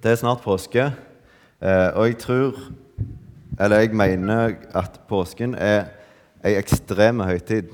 Det 0.00 0.14
er 0.14 0.16
snart 0.16 0.40
påske, 0.40 0.80
eh, 1.60 1.88
og 1.92 2.06
jeg 2.06 2.18
tror 2.18 2.56
Eller 3.60 3.82
jeg 3.82 3.92
mener 3.92 4.54
at 4.74 5.00
påsken 5.08 5.54
er 5.54 5.90
ei 6.44 6.54
ekstrem 6.56 7.20
høytid. 7.20 7.68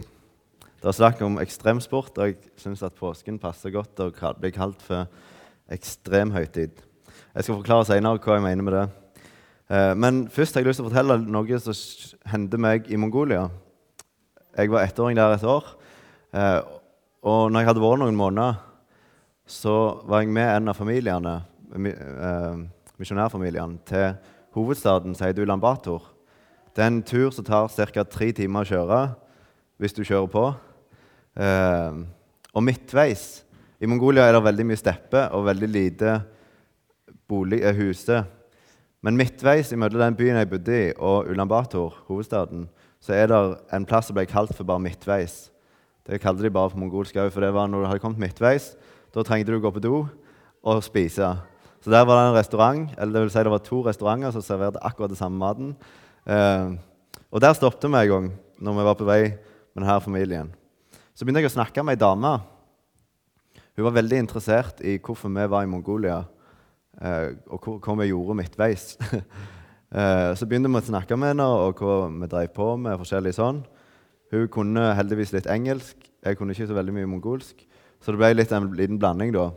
Det 0.81 0.89
er 0.89 0.97
snakk 0.97 1.23
om 1.23 1.39
ekstremsport, 1.39 2.19
og 2.19 2.27
jeg 2.27 2.37
syns 2.59 2.83
at 2.83 2.97
påsken 2.99 3.39
passer 3.39 3.71
godt 3.71 4.01
og 4.01 4.19
blir 4.41 4.51
kalt 4.51 4.83
for 4.83 5.07
ekstrem 5.71 6.33
høytid. 6.35 6.71
Jeg 7.35 7.45
skal 7.45 7.61
forklare 7.61 7.87
senere 7.87 8.19
hva 8.19 8.35
jeg 8.35 8.43
mener 8.43 8.63
med 8.63 8.73
det. 8.73 8.89
Eh, 9.71 9.95
Men 9.95 10.29
først 10.29 10.55
har 10.55 10.63
jeg 10.63 10.67
lyst 10.67 10.83
til 10.83 10.87
å 10.87 10.91
fortelle 10.91 11.21
noe 11.23 11.61
som 11.61 12.19
hendte 12.27 12.59
meg 12.59 12.91
i 12.91 12.97
Mongolia. 12.97 13.51
Jeg 14.59 14.71
var 14.71 14.83
ettåring 14.83 15.17
der 15.17 15.35
et 15.35 15.45
år, 15.45 15.65
eh, 16.35 16.61
og 17.23 17.53
når 17.53 17.61
jeg 17.61 17.67
hadde 17.67 17.81
vært 17.81 17.99
noen 18.03 18.19
måneder 18.19 18.57
så 19.47 20.03
var 20.07 20.25
jeg 20.25 20.33
med 20.35 20.49
en 20.57 20.69
av 20.73 20.75
familiene, 20.75 21.41
eh, 21.77 22.59
misjonærfamiliene 22.99 23.79
til 23.87 24.15
hovedstaden 24.57 25.15
Seidu 25.15 25.45
Lambator. 25.45 26.03
Det 26.77 26.85
er 26.85 26.93
en 26.93 27.03
tur 27.03 27.31
som 27.31 27.45
tar 27.45 27.69
ca. 27.69 28.05
tre 28.05 28.33
timer 28.33 28.65
å 28.65 28.69
kjøre 28.69 29.01
hvis 29.81 29.93
du 29.97 30.03
kjører 30.05 30.31
på. 30.33 30.47
Eh, 31.37 31.99
og 32.57 32.65
midtveis 32.65 33.45
I 33.81 33.87
Mongolia 33.87 34.25
er 34.25 34.33
det 34.33 34.45
veldig 34.47 34.65
mye 34.71 34.81
steppe 34.81 35.27
og 35.37 35.45
veldig 35.45 35.69
lite 35.69 36.21
bolig, 37.29 37.61
eh, 37.63 37.77
huser. 37.77 38.25
Men 39.03 39.17
midtveis 39.17 39.73
mellom 39.77 40.01
den 40.01 40.17
byen 40.17 40.37
jeg 40.41 40.49
bodde 40.51 40.73
i, 40.73 40.93
og 40.97 41.29
Ulan 41.29 41.49
Bator, 41.49 41.95
hovedstaden, 42.09 42.69
så 43.01 43.13
er 43.13 43.27
det 43.29 43.41
en 43.73 43.85
plass 43.87 44.09
som 44.09 44.17
ble 44.17 44.25
kalt 44.27 44.55
for 44.57 44.65
bare 44.65 44.81
midtveis. 44.81 45.51
Det 46.07 46.21
kalte 46.23 46.43
de 46.43 46.51
bare 46.51 46.71
for 46.71 46.79
mongolsk 46.79 47.17
òg, 47.17 47.31
for 47.31 47.45
det 47.45 47.53
var 47.53 47.69
når 47.69 47.83
du 47.83 47.87
hadde 47.87 48.01
kommet 48.01 48.23
midtveis, 48.23 48.77
da 49.15 49.23
trengte 49.23 49.53
du 49.53 49.59
å 49.59 49.63
gå 49.63 49.73
på 49.75 49.83
do 49.83 50.09
og 50.67 50.83
spise. 50.83 51.37
Så 51.87 51.93
der 51.95 52.03
var 52.03 52.19
det 52.19 52.23
en 52.33 52.35
restaurant, 52.35 52.95
eller 52.99 53.13
det 53.15 53.21
vil 53.23 53.29
si 53.31 53.43
det 53.47 53.51
var 53.53 53.61
to 53.63 53.77
restauranter 53.87 54.33
som 54.35 54.43
serverte 54.43 54.81
akkurat 54.83 55.13
det 55.13 55.19
samme 55.21 55.39
maten. 55.39 55.69
Eh, 56.27 56.73
og 57.31 57.39
der 57.39 57.53
stoppet 57.55 57.87
vi 57.87 58.01
en 58.01 58.09
gang 58.11 58.25
når 58.59 58.75
vi 58.75 58.87
var 58.89 58.97
på 58.99 59.05
vei 59.07 59.21
med 59.31 59.85
denne 59.85 60.01
familien. 60.03 60.49
Så 61.15 61.23
begynte 61.23 61.45
jeg 61.45 61.53
å 61.53 61.55
snakke 61.55 61.85
med 61.87 61.95
ei 61.95 62.01
dame. 62.01 62.33
Hun 63.79 63.87
var 63.87 63.95
veldig 64.01 64.19
interessert 64.19 64.83
i 64.83 64.97
hvorfor 64.99 65.31
vi 65.31 65.45
var 65.53 65.63
i 65.63 65.69
Mongolia, 65.71 66.17
eh, 66.99 67.37
og 67.55 67.69
hva, 67.79 67.95
vi 68.01 68.09
gjorde 68.11 68.35
midtveis. 68.41 68.87
eh, 69.95 70.35
så 70.35 70.43
begynte 70.43 70.73
vi 70.73 70.81
å 70.81 70.89
snakke 70.89 71.15
med 71.15 71.37
henne 71.37 71.47
og 71.47 71.79
hva 71.79 72.09
vi 72.09 72.31
drev 72.33 72.51
på 72.57 72.67
med. 72.81 72.97
forskjellig 72.99 73.37
sånn. 73.37 73.61
Hun 74.35 74.49
kunne 74.51 74.89
heldigvis 74.99 75.37
litt 75.37 75.47
engelsk. 75.47 75.95
Jeg 76.27 76.35
kunne 76.35 76.51
ikke 76.51 76.67
så 76.67 76.81
veldig 76.81 76.97
mye 76.99 77.13
mongolsk. 77.15 77.63
Så 78.03 78.11
det 78.11 78.19
ble 78.25 78.33
litt 78.41 78.51
en 78.51 78.73
liten 78.75 78.99
blanding 78.99 79.31
da. 79.39 79.53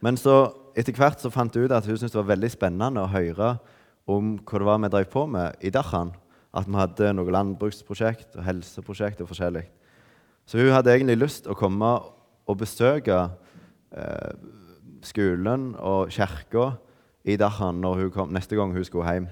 Men 0.00 0.16
så 0.16 0.38
etter 0.78 0.94
hvert 0.94 1.22
så 1.22 1.30
fant 1.34 1.54
hun 1.56 1.66
ut 1.66 1.74
at 1.74 1.86
hun 1.88 1.96
syntes 1.96 2.14
det 2.14 2.20
var 2.20 2.32
veldig 2.34 2.50
spennende 2.54 3.02
å 3.02 3.10
høre 3.10 3.56
om 4.08 4.36
hva 4.38 4.60
det 4.60 4.68
var 4.68 4.82
vi 4.84 4.90
drev 4.92 5.08
på 5.12 5.24
med 5.30 5.64
i 5.64 5.72
Dachan. 5.74 6.12
At 6.56 6.68
vi 6.68 6.78
hadde 6.78 7.10
noe 7.18 7.34
landbruksprosjekt 7.34 8.38
og 8.38 8.46
helseprosjekt 8.46 9.20
og 9.24 9.28
forskjellig. 9.32 9.66
Så 10.48 10.60
hun 10.62 10.72
hadde 10.72 10.94
egentlig 10.94 11.18
lyst 11.18 11.44
til 11.44 11.52
å 11.52 11.58
komme 11.58 11.90
og 12.48 12.56
besøke 12.60 13.18
eh, 13.92 14.30
skolen 15.04 15.74
og 15.76 16.12
kirka 16.14 16.70
i 17.28 17.36
Dachan 17.36 17.82
når 17.82 18.04
hun 18.04 18.14
kom, 18.14 18.32
neste 18.32 18.56
gang 18.56 18.72
hun 18.72 18.86
skulle 18.86 19.12
hjem. 19.12 19.28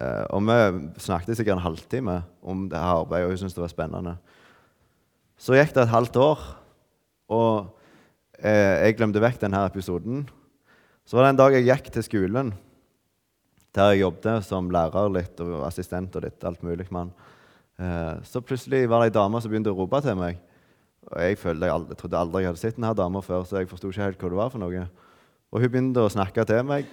Eh, 0.00 0.24
og 0.32 0.46
vi 0.48 1.02
snakket 1.04 1.36
sikkert 1.36 1.58
en 1.58 1.66
halvtime 1.66 2.22
om 2.40 2.64
det 2.72 2.80
her 2.80 3.02
arbeidet, 3.02 3.26
og 3.26 3.34
hun 3.34 3.42
syntes 3.42 3.58
det 3.58 3.66
var 3.66 3.74
spennende. 3.74 4.14
Så 5.36 5.58
gikk 5.58 5.74
det 5.74 5.84
et 5.84 5.92
halvt 5.92 6.16
år, 6.22 6.46
og 7.34 7.74
eh, 8.38 8.86
jeg 8.86 8.96
glemte 8.96 9.20
vekk 9.20 9.42
denne 9.42 9.66
episoden. 9.68 10.24
Så 11.04 11.16
var 11.16 11.26
det 11.26 11.32
en 11.32 11.40
dag 11.40 11.56
jeg 11.56 11.66
gikk 11.66 11.90
til 11.94 12.06
skolen, 12.06 12.52
der 13.74 13.92
jeg 13.92 14.04
jobbet 14.04 14.46
som 14.46 14.70
lærer 14.72 15.12
litt 15.12 15.40
og 15.42 15.62
assistent 15.66 16.14
og 16.18 16.26
litt 16.26 16.44
alt 16.46 16.62
mulig 16.64 16.86
mann. 16.94 17.10
Eh, 17.80 18.14
så 18.28 18.42
plutselig 18.44 18.84
var 18.90 19.02
det 19.02 19.10
ei 19.10 19.16
dame 19.16 19.40
som 19.40 19.52
begynte 19.52 19.72
å 19.72 19.78
rope 19.78 20.02
til 20.04 20.18
meg. 20.18 20.38
Og 21.10 21.18
jeg, 21.18 21.38
følte 21.40 21.66
jeg, 21.66 21.74
aldri, 21.74 21.98
trodde 21.98 22.20
aldri 22.20 22.44
jeg 22.44 22.52
hadde 22.52 22.62
sett 22.62 22.78
denne 22.78 22.94
dama 22.96 23.22
før, 23.24 23.46
så 23.48 23.58
jeg 23.58 23.70
forsto 23.70 23.90
ikke 23.90 24.06
helt 24.06 24.22
hva 24.22 24.32
det 24.32 24.38
var 24.38 24.52
for 24.52 24.62
noe. 24.62 24.84
Og 25.52 25.64
hun 25.64 25.72
begynte 25.72 26.04
å 26.04 26.12
snakke 26.12 26.44
til 26.48 26.62
meg, 26.68 26.88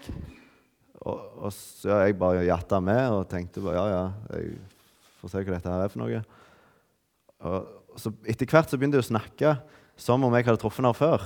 og, 1.00 1.20
og 1.46 1.54
så 1.56 2.02
jeg 2.04 2.18
bare 2.20 2.48
jatta 2.48 2.82
med 2.84 3.06
og 3.16 3.28
tenkte 3.32 3.64
bare, 3.64 3.78
ja, 3.78 3.86
ja, 3.94 4.40
jeg 4.40 4.58
får 5.22 5.32
se 5.32 5.44
hva 5.44 5.54
dette 5.54 5.76
her 5.76 5.84
er 5.86 5.94
for 5.94 6.02
noe. 6.02 6.24
Og 7.50 8.00
så 8.00 8.12
etter 8.28 8.50
hvert 8.50 8.72
så 8.72 8.80
begynte 8.80 9.00
hun 9.00 9.06
å 9.06 9.12
snakke 9.12 9.54
som 10.00 10.26
om 10.26 10.36
jeg 10.36 10.48
hadde 10.48 10.60
truffet 10.62 10.82
henne 10.82 10.96
før. 10.98 11.24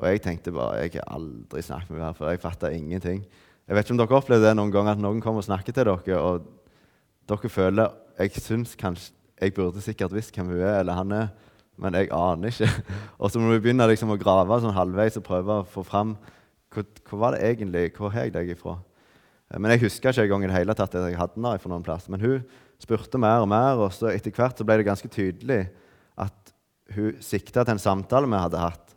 Og 0.00 0.08
jeg 0.08 0.22
tenkte 0.24 0.54
bare 0.54 0.82
jeg 0.82 0.96
har 0.96 1.08
aldri 1.14 1.62
snakket 1.62 1.92
med 1.92 2.02
henne 2.02 2.16
før. 2.18 2.32
Jeg 2.32 2.42
fatta 2.42 2.70
ingenting. 2.72 3.24
Jeg 3.68 3.76
vet 3.76 3.86
ikke 3.86 3.94
om 3.94 4.00
dere 4.00 4.18
opplevde 4.18 4.48
det 4.48 4.56
noen 4.58 4.72
gang 4.74 4.90
at 4.90 5.00
noen 5.00 5.20
kommer 5.22 5.42
og 5.42 5.46
snakker 5.46 5.74
til 5.74 5.86
dere, 5.86 6.18
og 6.18 6.48
dere 7.30 7.50
føler 7.52 7.98
Jeg 8.18 8.42
syns 8.42 8.74
kanskje 8.76 9.14
Jeg 9.40 9.54
burde 9.54 9.80
sikkert 9.82 10.12
visst 10.14 10.34
hvem 10.36 10.52
hun 10.52 10.60
er, 10.60 10.80
eller 10.80 10.94
han 10.94 11.12
er, 11.12 11.28
men 11.76 11.94
jeg 11.94 12.10
aner 12.14 12.52
ikke. 12.52 12.68
Og 13.18 13.30
så 13.32 13.40
må 13.40 13.50
vi 13.50 13.62
begynne 13.64 13.88
liksom 13.90 14.12
å 14.14 14.18
grave 14.20 14.58
sånn 14.62 14.76
halvveis 14.76 15.16
og 15.18 15.24
prøve 15.26 15.56
å 15.56 15.64
få 15.66 15.82
fram 15.82 16.12
hvor, 16.70 16.84
hvor 17.08 17.18
var 17.18 17.34
det 17.34 17.42
egentlig, 17.48 17.88
hvor 17.96 18.12
har 18.14 18.28
jeg 18.28 18.34
deg 18.36 18.52
ifra? 18.54 18.76
Eh, 19.50 19.58
Men 19.58 19.74
jeg 19.74 19.88
huska 19.88 20.12
ikke 20.12 20.28
engang 20.28 20.44
i 20.44 20.50
det 20.52 20.58
hele 20.60 20.76
tatt 20.78 20.94
at 20.94 21.08
jeg 21.08 21.18
hadde 21.18 21.40
den 21.40 21.64
fra 21.64 21.72
noen 21.72 21.82
plass. 21.82 22.06
Men 22.12 22.22
hun 22.22 22.44
spurte 22.78 23.18
mer 23.18 23.42
og 23.42 23.50
mer, 23.50 23.82
og 23.82 23.92
etter 24.12 24.30
hvert 24.30 24.62
ble 24.62 24.78
det 24.78 24.88
ganske 24.88 25.10
tydelig 25.10 25.64
at 26.20 26.54
hun 26.94 27.18
sikta 27.24 27.64
til 27.64 27.74
en 27.74 27.82
samtale 27.82 28.30
vi 28.30 28.44
hadde 28.44 28.62
hatt. 28.62 28.91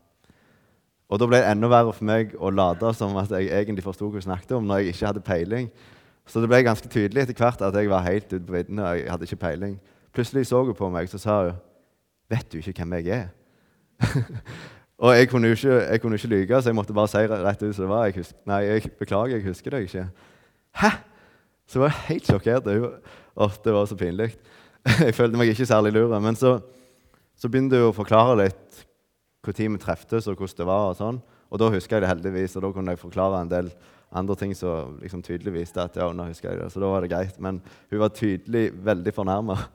Og 1.09 1.21
da 1.21 1.27
ble 1.29 1.41
det 1.41 1.49
enda 1.51 1.69
verre 1.69 1.93
for 1.93 2.07
meg 2.07 2.33
å 2.41 2.49
late 2.49 2.93
som 2.97 3.13
at 3.21 3.33
jeg 3.35 3.51
egentlig 3.53 3.85
forsto 3.85 4.07
hva 4.09 4.17
hun 4.17 4.25
snakket 4.25 4.55
om, 4.57 4.65
når 4.65 4.81
jeg 4.81 4.95
ikke 4.95 5.09
hadde 5.11 5.25
peiling. 5.25 5.67
Så 6.25 6.41
det 6.41 6.49
ble 6.49 6.63
ganske 6.65 6.89
tydelig 6.89 7.21
etter 7.25 7.37
hvert 7.37 7.61
at 7.61 7.75
jeg 7.77 7.91
var 7.91 8.05
helt 8.07 8.31
ute 8.31 8.45
på 8.45 8.55
viddene. 8.55 8.81
og 8.81 8.97
jeg 8.97 9.11
hadde 9.13 9.27
ikke 9.29 9.43
peiling. 9.43 9.75
Plutselig 10.15 10.47
så 10.49 10.63
hun 10.63 10.77
på 10.77 10.89
meg, 10.89 11.09
så 11.11 11.21
sa 11.21 11.41
hun 11.43 11.61
Vet 12.29 12.47
du 12.49 12.57
ikke 12.57 12.81
hvem 12.81 12.93
jeg 12.97 13.11
er? 13.13 13.27
og 15.03 15.11
jeg 15.13 15.27
kunne 15.29 15.51
ikke, 15.53 15.75
ikke 15.93 16.27
lyge, 16.27 16.61
så 16.61 16.71
jeg 16.71 16.75
måtte 16.75 16.93
bare 16.93 17.11
si 17.11 17.21
rett 17.21 17.61
ut 17.61 17.75
som 17.75 17.83
det 17.83 17.89
var. 17.91 18.05
Jeg 18.05 18.15
husker, 18.15 18.39
nei, 18.49 18.61
jeg 18.65 18.91
beklager, 18.97 19.35
jeg 19.35 19.45
husker 19.45 19.75
deg 19.75 19.85
ikke. 19.85 20.07
Hæ? 20.81 20.89
Så 21.69 21.79
var 21.79 21.93
jeg 21.93 22.01
helt 22.07 22.31
sjokkert. 22.31 22.71
Åh, 23.35 23.51
det 23.63 23.73
var 23.73 23.85
så 23.85 23.95
pinlig. 23.95 24.31
Jeg 25.05 25.15
følte 25.17 25.37
meg 25.37 25.49
ikke 25.49 25.65
særlig 25.65 25.91
lur. 25.95 26.19
Men 26.21 26.35
så, 26.37 26.59
så 27.37 27.49
begynte 27.49 27.79
hun 27.81 27.89
å 27.89 27.95
forklare 27.95 28.35
litt 28.43 28.64
når 29.45 29.77
vi 29.77 29.83
treftes, 29.83 30.27
og 30.27 30.37
hvordan 30.37 30.57
det 30.57 30.67
var. 30.67 30.89
Og 30.91 30.97
sånn. 30.99 31.19
Og 31.51 31.61
da 31.61 31.69
husker 31.73 31.97
jeg 31.97 32.05
det 32.05 32.09
heldigvis, 32.09 32.55
og 32.57 32.65
da 32.65 32.71
kunne 32.73 32.95
jeg 32.95 33.01
forklare 33.01 33.41
en 33.41 33.51
del 33.51 33.69
andre 34.15 34.35
ting 34.39 34.53
som 34.55 34.97
liksom 35.01 35.23
tydelig 35.25 35.53
viste 35.53 35.81
at 35.81 35.97
ja, 35.99 36.07
nå 36.13 36.27
husker 36.29 36.51
jeg 36.51 36.61
det. 36.61 36.71
Så 36.71 36.81
da 36.81 36.89
var 36.89 37.03
det 37.03 37.11
greit. 37.11 37.39
Men 37.39 37.61
hun 37.91 38.01
var 38.01 38.15
tydelig 38.15 38.71
veldig 38.85 39.13
fornærma. 39.15 39.59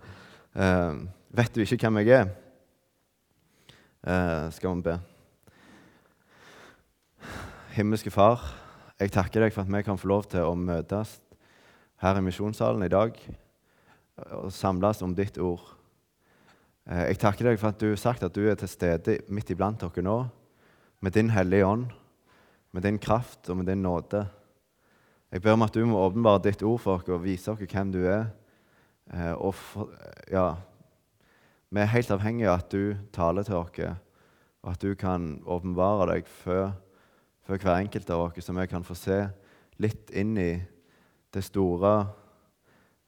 Uh, 0.51 1.07
vet 1.31 1.55
du 1.55 1.61
ikke 1.63 1.87
hvem 1.87 2.01
jeg 2.01 2.09
er? 2.11 2.31
Uh, 4.03 4.49
skal 4.51 4.73
vi 4.75 4.83
be. 4.83 4.97
Himmelske 7.77 8.11
Far, 8.11 8.43
jeg 8.99 9.13
takker 9.15 9.45
deg 9.45 9.55
for 9.55 9.63
at 9.63 9.71
vi 9.71 9.85
kan 9.87 10.01
få 10.01 10.11
lov 10.11 10.27
til 10.33 10.43
å 10.43 10.57
møtes 10.59 11.21
her 12.03 12.19
i 12.19 12.25
misjonssalen 12.27 12.83
i 12.83 12.91
dag 12.91 13.15
og 14.41 14.51
samles 14.51 15.05
om 15.07 15.15
ditt 15.15 15.39
ord. 15.39 15.63
Eh, 16.89 17.07
Jeg 17.11 17.19
takker 17.21 17.51
deg 17.51 17.61
for 17.61 17.73
at 17.73 17.81
du 17.81 17.91
har 17.91 18.01
sagt 18.01 18.23
at 18.25 18.35
du 18.35 18.47
er 18.49 18.57
til 18.59 18.71
stede 18.71 19.19
midt 19.29 19.51
iblant 19.53 19.81
dere 19.81 20.05
nå, 20.05 20.19
med 21.01 21.13
din 21.13 21.31
hellige 21.31 21.67
ånd, 21.67 21.89
med 22.73 22.83
din 22.83 22.99
kraft 22.99 23.49
og 23.51 23.57
med 23.57 23.67
din 23.67 23.83
nåde. 23.83 24.27
Jeg 25.33 25.43
ber 25.43 25.55
om 25.55 25.63
at 25.63 25.75
du 25.75 25.85
må 25.87 26.01
åpenbare 26.03 26.43
ditt 26.43 26.63
ord 26.63 26.81
for 26.83 26.99
oss 26.99 27.09
og 27.09 27.25
vise 27.25 27.51
oss 27.51 27.61
hvem 27.61 27.93
du 27.93 28.05
er. 28.05 28.31
Eh, 29.13 29.33
Og 29.33 29.55
for, 29.55 29.91
ja, 30.31 30.55
vi 31.71 31.81
er 31.81 31.93
helt 31.95 32.11
avhengige 32.11 32.51
av 32.51 32.59
at 32.59 32.71
du 32.71 32.97
taler 33.13 33.43
til 33.43 33.55
oss, 33.55 33.97
og 34.63 34.73
at 34.73 34.83
du 34.83 34.95
kan 34.95 35.43
åpenbare 35.47 36.15
deg 36.15 36.27
for, 36.27 36.73
for 37.43 37.57
hver 37.57 37.79
enkelt 37.79 38.11
av 38.11 38.27
oss, 38.27 38.45
så 38.45 38.53
vi 38.53 38.67
kan 38.67 38.85
få 38.85 38.95
se 38.95 39.29
litt 39.79 40.11
inn 40.11 40.37
i 40.37 40.63
det 41.33 41.45
store 41.45 42.09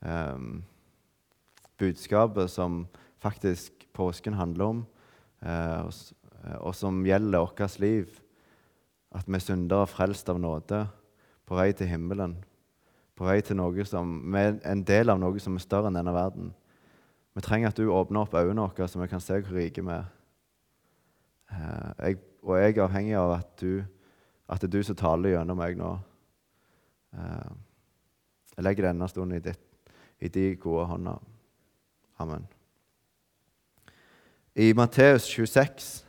um, 0.00 0.62
budskapet 1.76 2.50
som 2.50 2.86
faktisk 3.22 3.86
påsken 3.92 4.34
handler 4.34 4.64
om, 4.64 4.86
eh, 5.42 5.80
eh, 5.80 6.56
og 6.60 6.74
som 6.74 7.04
gjelder 7.06 7.38
vårt 7.38 7.78
liv. 7.78 8.20
At 9.14 9.28
vi 9.28 9.34
er 9.34 9.44
syndere 9.44 9.86
frelst 9.86 10.28
av 10.28 10.40
nåde, 10.40 10.88
på 11.46 11.56
vei 11.56 11.72
til 11.72 11.86
himmelen. 11.86 12.36
På 13.16 13.26
vei 13.28 13.40
til 13.40 13.56
noe 13.56 13.84
som 13.84 14.32
Vi 14.32 14.38
er 14.38 14.58
en 14.64 14.82
del 14.82 15.10
av 15.10 15.18
noe 15.18 15.38
som 15.38 15.54
er 15.54 15.60
større 15.60 15.88
enn 15.88 15.94
denne 15.94 16.14
verden. 16.14 16.54
Vi 17.34 17.40
trenger 17.40 17.68
at 17.68 17.76
du 17.76 17.88
åpner 17.88 18.22
opp 18.22 18.34
øynene 18.34 18.62
våre, 18.62 18.88
så 18.88 19.00
vi 19.00 19.08
kan 19.08 19.20
se 19.20 19.40
hvor 19.40 19.56
rike 19.56 19.82
vi 19.82 19.90
er. 19.90 20.06
Eh, 21.50 21.92
jeg, 21.98 22.18
og 22.42 22.56
jeg 22.58 22.78
er 22.78 22.82
avhengig 22.82 23.14
av 23.14 23.32
at, 23.38 23.60
du, 23.60 23.84
at 24.48 24.60
det 24.60 24.68
er 24.68 24.78
du 24.78 24.82
som 24.82 24.96
taler 24.96 25.36
gjennom 25.36 25.56
meg 25.56 25.76
nå. 25.76 25.98
Jeg 28.56 28.64
legger 28.64 28.88
denne 28.88 29.08
stunden 29.08 29.36
i, 29.36 29.40
ditt, 29.40 29.92
i 30.20 30.28
de 30.28 30.56
gode 30.56 30.86
hånda. 30.86 31.18
Amen. 32.18 32.61
I 34.54 34.74
Matteus 34.76 35.24
26, 35.32 36.04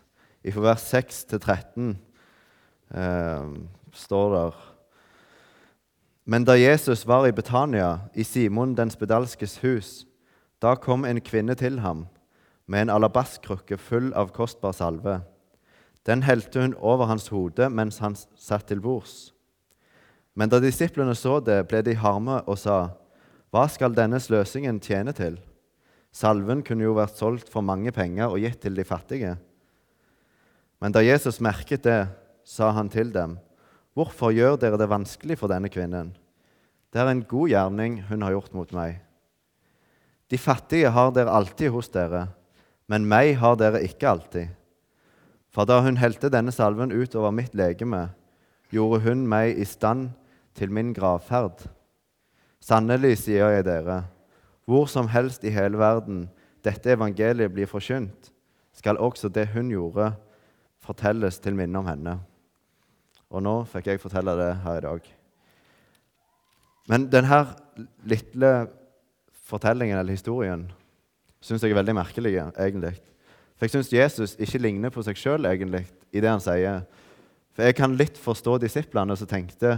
fra 0.52 0.62
vers 0.62 0.82
6 0.92 1.24
til 1.32 1.40
13, 1.40 2.00
eh, 2.92 3.46
står 3.94 4.34
der 4.36 4.52
Men 6.26 6.44
da 6.44 6.52
Jesus 6.52 7.08
var 7.08 7.26
i 7.26 7.32
Betania, 7.32 8.00
i 8.14 8.24
Simon 8.24 8.76
den 8.76 8.90
spedalskes 8.90 9.58
hus, 9.58 10.06
da 10.62 10.76
kom 10.76 11.06
en 11.06 11.22
kvinne 11.22 11.56
til 11.56 11.80
ham 11.80 12.08
med 12.68 12.82
en 12.82 12.90
alabastkrukke 12.90 13.78
full 13.78 14.14
av 14.14 14.32
kostbar 14.32 14.72
salve. 14.72 15.22
Den 16.06 16.24
helte 16.24 16.62
hun 16.62 16.76
over 16.80 17.06
hans 17.06 17.28
hode 17.28 17.70
mens 17.70 17.98
han 17.98 18.16
satt 18.36 18.68
til 18.68 18.82
bords. 18.82 19.34
Men 20.36 20.50
da 20.50 20.60
disiplene 20.60 21.16
så 21.16 21.40
det, 21.40 21.68
ble 21.68 21.82
de 21.82 21.96
harme 21.96 22.42
og 22.42 22.58
sa, 22.58 22.90
Hva 23.52 23.68
skal 23.70 23.96
denne 23.96 24.20
sløsingen 24.20 24.80
tjene 24.80 25.12
til? 25.14 25.40
Salven 26.14 26.62
kunne 26.66 26.86
jo 26.86 26.94
vært 26.98 27.18
solgt 27.18 27.50
for 27.50 27.66
mange 27.66 27.92
penger 27.94 28.30
og 28.30 28.42
gitt 28.44 28.62
til 28.62 28.78
de 28.78 28.86
fattige. 28.86 29.34
Men 30.84 30.94
da 30.94 31.02
Jesus 31.02 31.42
merket 31.42 31.86
det, 31.88 32.04
sa 32.46 32.74
han 32.76 32.92
til 32.92 33.12
dem, 33.14 33.38
Hvorfor 33.94 34.34
gjør 34.34 34.58
dere 34.58 34.78
det 34.82 34.90
vanskelig 34.90 35.38
for 35.38 35.52
denne 35.52 35.70
kvinnen? 35.70 36.16
Det 36.94 37.02
er 37.02 37.10
en 37.12 37.26
god 37.30 37.52
gjerning 37.52 38.00
hun 38.10 38.26
har 38.26 38.34
gjort 38.34 38.56
mot 38.58 38.72
meg. 38.74 38.98
De 40.34 40.40
fattige 40.42 40.90
har 40.90 41.12
dere 41.14 41.34
alltid 41.34 41.70
hos 41.74 41.92
dere, 41.94 42.28
men 42.90 43.06
meg 43.10 43.36
har 43.42 43.58
dere 43.62 43.84
ikke 43.86 44.10
alltid. 44.10 44.50
For 45.54 45.70
da 45.70 45.80
hun 45.86 46.00
helte 46.02 46.32
denne 46.34 46.54
salven 46.54 46.94
utover 46.94 47.34
mitt 47.34 47.54
legeme, 47.54 48.08
gjorde 48.74 49.04
hun 49.06 49.28
meg 49.30 49.54
i 49.62 49.66
stand 49.70 50.10
til 50.58 50.74
min 50.74 50.90
gravferd. 50.94 51.68
Sannelig, 52.58 53.20
sier 53.22 53.54
jeg 53.54 53.68
dere, 53.68 54.04
hvor 54.70 54.88
som 54.92 55.10
helst 55.12 55.44
i 55.44 55.54
hele 55.54 55.80
verden 55.80 56.28
dette 56.64 56.94
evangeliet 56.94 57.52
blir 57.52 57.68
forkynt, 57.68 58.30
skal 58.74 59.00
også 59.02 59.30
det 59.30 59.50
hun 59.54 59.72
gjorde, 59.72 60.14
fortelles 60.84 61.40
til 61.40 61.56
minne 61.56 61.80
om 61.80 61.88
henne. 61.88 62.18
Og 63.34 63.44
nå 63.44 63.56
fikk 63.70 63.92
jeg 63.92 64.02
fortelle 64.04 64.36
det 64.40 64.52
her 64.64 64.80
i 64.80 64.86
dag. 64.86 65.10
Men 66.92 67.08
denne 67.12 67.40
lille 68.08 68.52
fortellingen 69.48 70.00
eller 70.00 70.16
historien 70.16 70.68
syns 71.44 71.64
jeg 71.64 71.74
er 71.74 71.80
veldig 71.80 71.96
merkelig, 71.96 72.36
egentlig. 72.40 72.94
For 73.56 73.68
jeg 73.68 73.76
syns 73.76 73.94
Jesus 73.94 74.36
ikke 74.42 74.62
ligner 74.62 74.94
på 74.94 75.04
seg 75.06 75.20
sjøl 75.20 75.48
egentlig 75.48 75.84
i 76.12 76.22
det 76.24 76.32
han 76.32 76.44
sier. 76.44 76.84
For 77.54 77.68
jeg 77.68 77.78
kan 77.78 77.96
litt 78.00 78.20
forstå 78.20 78.58
disiplene 78.64 79.16
som 79.20 79.30
tenkte 79.30 79.78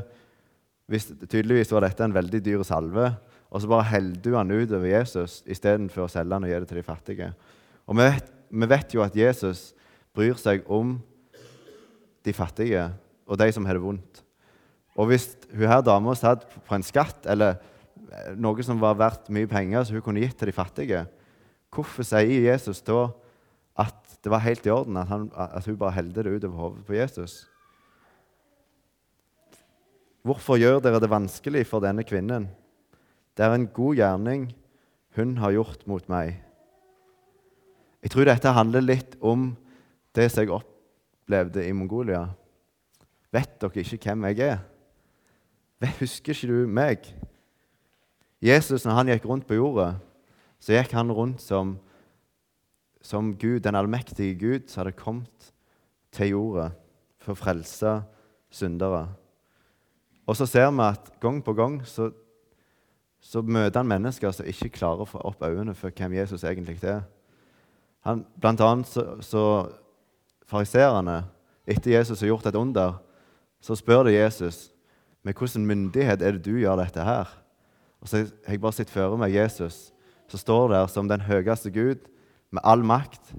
hvis 0.92 1.08
tydeligvis 1.26 1.72
var 1.74 1.86
dette 1.88 2.06
en 2.06 2.14
veldig 2.14 2.42
dyr 2.46 2.62
salve, 2.66 3.10
og 3.50 3.62
så 3.62 3.70
bare 3.70 3.88
heller 3.92 4.20
du 4.20 4.34
han 4.36 4.52
ut 4.52 4.72
over 4.72 4.88
Jesus 4.90 5.42
istedenfor 5.48 6.06
å 6.06 6.12
selge 6.12 6.36
han 6.36 6.46
og 6.48 6.52
gi 6.52 6.60
det 6.60 6.70
til 6.70 6.80
de 6.82 6.86
fattige. 6.86 7.32
Og 7.86 7.98
vi 7.98 8.08
vet, 8.08 8.32
vi 8.50 8.70
vet 8.72 8.96
jo 8.96 9.04
at 9.06 9.18
Jesus 9.18 9.70
bryr 10.16 10.38
seg 10.40 10.66
om 10.72 10.98
de 12.26 12.34
fattige 12.34 12.88
og 13.26 13.40
de 13.40 13.50
som 13.54 13.66
har 13.68 13.78
det 13.78 13.84
vondt. 13.86 14.22
Og 14.96 15.10
hvis 15.12 15.28
hun 15.52 15.68
her 15.70 15.84
dama 15.86 16.16
satt 16.18 16.46
på 16.48 16.76
en 16.76 16.86
skatt 16.86 17.28
eller 17.30 17.60
noe 18.40 18.64
som 18.64 18.80
var 18.82 18.98
verdt 18.98 19.32
mye 19.34 19.50
penger, 19.50 19.84
som 19.84 19.98
hun 19.98 20.06
kunne 20.06 20.24
gitt 20.24 20.38
til 20.40 20.50
de 20.50 20.56
fattige, 20.56 21.06
hvorfor 21.74 22.08
sier 22.08 22.48
Jesus 22.48 22.82
da 22.86 23.10
at 23.76 24.16
det 24.24 24.32
var 24.32 24.42
helt 24.46 24.66
i 24.66 24.72
orden 24.72 24.98
at, 24.98 25.10
han, 25.12 25.28
at 25.36 25.68
hun 25.68 25.78
bare 25.78 25.98
helte 25.98 26.24
det 26.24 26.38
utover 26.38 26.62
hodet 26.62 26.86
på 26.88 26.96
Jesus? 26.96 27.44
Hvorfor 30.26 30.58
gjør 30.58 30.80
dere 30.82 31.02
det 31.04 31.12
vanskelig 31.12 31.68
for 31.70 31.84
denne 31.84 32.06
kvinnen? 32.08 32.48
Det 33.36 33.44
er 33.44 33.52
en 33.52 33.68
god 33.68 33.98
gjerning 34.00 34.48
hun 35.16 35.38
har 35.40 35.52
gjort 35.56 35.84
mot 35.88 36.06
meg. 36.12 36.38
Jeg 38.04 38.14
tror 38.14 38.28
dette 38.30 38.54
handler 38.56 38.84
litt 38.86 39.16
om 39.20 39.50
det 40.16 40.30
som 40.32 40.44
jeg 40.44 40.54
opplevde 40.56 41.64
i 41.66 41.74
Mongolia. 41.76 42.28
Vet 43.36 43.58
dere 43.60 43.84
ikke 43.84 44.00
hvem 44.14 44.28
jeg 44.30 44.54
er? 44.54 44.64
Husker 46.00 46.32
ikke 46.32 46.48
du 46.52 46.72
meg? 46.72 47.10
Jesus, 48.46 48.86
når 48.86 49.00
han 49.00 49.12
gikk 49.12 49.28
rundt 49.28 49.48
på 49.50 49.58
jorda, 49.58 49.96
så 50.62 50.78
gikk 50.78 50.96
han 50.96 51.12
rundt 51.12 51.44
som, 51.44 51.76
som 53.04 53.34
Gud, 53.36 53.60
den 53.66 53.76
allmektige 53.76 54.38
Gud, 54.40 54.70
som 54.70 54.84
hadde 54.84 54.96
kommet 55.00 55.52
til 56.16 56.36
jorda 56.36 56.70
for 57.20 57.36
å 57.36 57.40
frelse 57.40 57.98
syndere. 58.54 59.08
Og 60.26 60.38
så 60.40 60.48
ser 60.50 60.72
vi 60.72 60.86
at 60.86 61.12
gang 61.22 61.42
på 61.44 61.54
gang 61.58 61.82
så, 61.90 62.12
så 63.26 63.42
møter 63.42 63.82
han 63.82 63.90
mennesker 63.90 64.34
som 64.36 64.46
ikke 64.46 64.74
klarer 64.76 65.02
å 65.02 65.10
få 65.10 65.22
opp 65.26 65.42
øynene 65.46 65.74
for 65.78 65.94
hvem 65.94 66.14
Jesus 66.20 66.46
egentlig 66.46 66.78
er. 66.86 67.02
Han, 68.06 68.22
blant 68.38 68.62
annet 68.62 68.90
så, 68.92 69.16
så 69.26 69.44
Fariseerne, 70.46 71.24
etter 71.66 71.96
Jesus 71.96 72.22
har 72.22 72.30
gjort 72.30 72.46
et 72.46 72.58
under, 72.60 73.00
så 73.58 73.74
spør 73.74 74.04
de 74.06 74.12
Jesus 74.14 74.68
med 75.26 75.34
hvilken 75.34 75.66
myndighet 75.66 76.22
er 76.22 76.36
det 76.36 76.44
du 76.46 76.60
gjør 76.60 76.78
dette 76.84 77.02
her. 77.02 77.32
Og 77.98 78.12
så 78.12 78.22
har 78.46 78.54
jeg 78.54 78.62
bare 78.62 78.78
sett 78.78 78.94
for 78.94 79.18
meg 79.18 79.34
Jesus 79.34 79.88
som 80.30 80.42
står 80.42 80.76
der 80.76 80.86
som 80.94 81.10
den 81.10 81.26
høyeste 81.26 81.72
Gud 81.74 82.06
med 82.54 82.62
all 82.62 82.86
makt. 82.86 83.34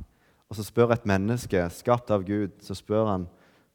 Og 0.51 0.59
så 0.59 0.67
spør 0.67 0.97
et 0.97 1.07
menneske 1.07 1.63
skapt 1.75 2.11
av 2.11 2.27
Gud, 2.27 2.59
så 2.63 2.75
spør 2.75 3.07
han, 3.13 3.29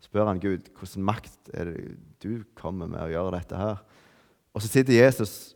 spør 0.04 0.28
han 0.28 0.44
Gud 0.44 0.68
hvilken 0.76 1.08
makt 1.08 1.56
er 1.56 1.72
det 1.72 1.96
du 2.20 2.44
kommer 2.60 2.92
med 2.92 3.00
å 3.06 3.12
gjøre 3.14 3.38
dette 3.40 3.64
her. 3.64 3.80
Og 4.52 4.60
så 4.64 4.68
sitter 4.68 5.00
Jesus 5.00 5.56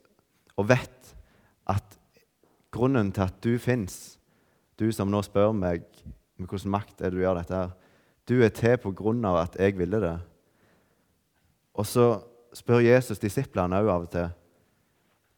og 0.56 0.69
vet 0.69 1.16
at 1.69 1.98
grunnen 2.72 3.12
til 3.16 3.25
at 3.25 3.42
du 3.44 3.57
fins, 3.60 4.18
du 4.80 4.92
som 4.92 5.12
nå 5.12 5.22
spør 5.24 5.54
meg 5.56 5.84
med 6.36 6.50
hvilken 6.50 6.72
makt 6.72 7.00
er 7.00 7.12
det 7.12 7.16
du 7.16 7.24
gjør 7.24 7.38
dette 7.40 7.60
her, 7.60 7.75
du 8.28 8.40
er 8.44 8.52
til 8.56 8.78
på 8.81 8.92
grunn 8.98 9.24
av 9.28 9.38
at 9.44 9.60
jeg 9.60 9.78
ville 9.78 10.00
det. 10.02 10.16
Og 11.75 11.86
så 11.88 12.07
spør 12.56 12.84
Jesus 12.84 13.22
disiplene 13.22 13.80
òg 13.84 13.92
av 13.92 14.07
og 14.07 14.12
til 14.16 14.34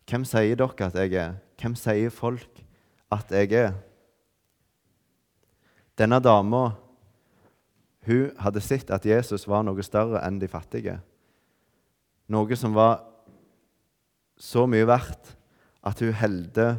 hvem 0.07 0.23
sier 0.23 0.55
dere 0.55 0.87
at 0.87 0.95
jeg 0.95 1.13
er? 1.19 1.33
Hvem 1.59 1.75
sier 1.75 2.13
folk 2.13 2.61
at 3.11 3.31
jeg 3.33 3.51
er? 3.59 3.73
Denne 5.99 6.21
dama 6.23 6.69
hun 8.07 8.31
hadde 8.39 8.63
sett 8.63 8.91
at 8.93 9.05
Jesus 9.05 9.43
var 9.49 9.65
noe 9.67 9.83
større 9.83 10.21
enn 10.23 10.39
de 10.39 10.47
fattige. 10.47 10.95
Noe 12.31 12.55
som 12.55 12.75
var 12.75 13.01
så 14.37 14.67
mye 14.69 14.87
verdt 14.87 15.33
at 15.87 16.01
hun 16.03 16.13
helte 16.13 16.77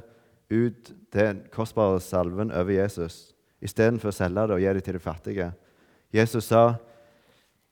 ut 0.48 0.92
den 1.12 1.42
kostbare 1.52 2.00
salven 2.00 2.52
over 2.54 2.72
Jesus 2.72 3.32
istedenfor 3.64 4.12
å 4.12 4.14
selge 4.14 4.46
det 4.46 4.56
og 4.56 4.62
gi 4.62 4.74
det 4.76 4.84
til 4.86 4.96
de 4.96 5.02
fattige. 5.02 5.48
Jesus 6.14 6.44
sa, 6.48 6.78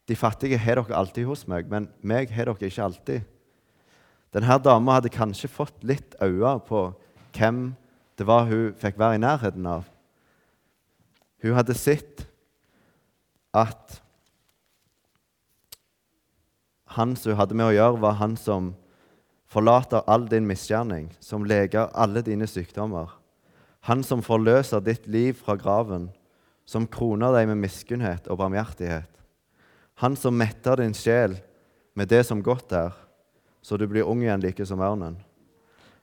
'De 0.07 0.17
fattige 0.17 0.59
har 0.59 0.77
dere 0.77 0.95
alltid 0.95 1.27
hos 1.27 1.47
meg, 1.49 1.69
men 1.71 1.89
meg 2.03 2.31
har 2.31 2.45
dere 2.45 2.67
ikke 2.67 2.85
alltid.' 2.85 3.25
Denne 4.33 4.59
dama 4.59 4.99
hadde 4.99 5.09
kanskje 5.09 5.49
fått 5.49 5.85
litt 5.85 6.15
øye 6.21 6.59
på 6.67 6.93
hvem 7.33 7.77
det 8.19 8.27
var 8.27 8.45
hun 8.45 8.75
fikk 8.75 8.99
være 8.99 9.15
i 9.15 9.23
nærheten 9.23 9.67
av. 9.67 9.85
Hun 11.43 11.55
hadde 11.55 11.75
sett 11.75 12.27
at 13.55 14.03
han 16.97 17.17
som 17.17 17.33
hun 17.33 17.39
hadde 17.41 17.55
med 17.55 17.71
å 17.71 17.77
gjøre, 17.77 18.01
var 18.01 18.19
han 18.21 18.37
som 18.37 18.75
forlater 19.57 20.05
all 20.07 20.27
din 20.29 20.45
misgjerning, 20.45 21.09
som 21.21 21.47
leger 21.49 21.89
alle 21.97 22.21
dine 22.21 22.45
sykdommer. 22.45 23.09
Han 23.89 24.03
som 24.05 24.21
forløser 24.21 24.83
ditt 24.85 25.07
liv 25.09 25.39
fra 25.41 25.55
graven, 25.57 26.11
som 26.69 26.85
kroner 26.85 27.33
deg 27.33 27.49
med 27.49 27.63
miskunnhet 27.63 28.29
og 28.29 28.43
barmhjertighet. 28.43 29.09
Han 30.03 30.19
som 30.19 30.37
metter 30.37 30.83
din 30.83 30.93
sjel 30.93 31.39
med 31.97 32.13
det 32.13 32.27
som 32.29 32.45
godt 32.45 32.75
er, 32.77 32.93
så 33.65 33.81
du 33.81 33.87
blir 33.89 34.05
ung 34.05 34.21
igjen 34.27 34.45
like 34.45 34.67
som 34.69 34.83
ørnen. 34.85 35.17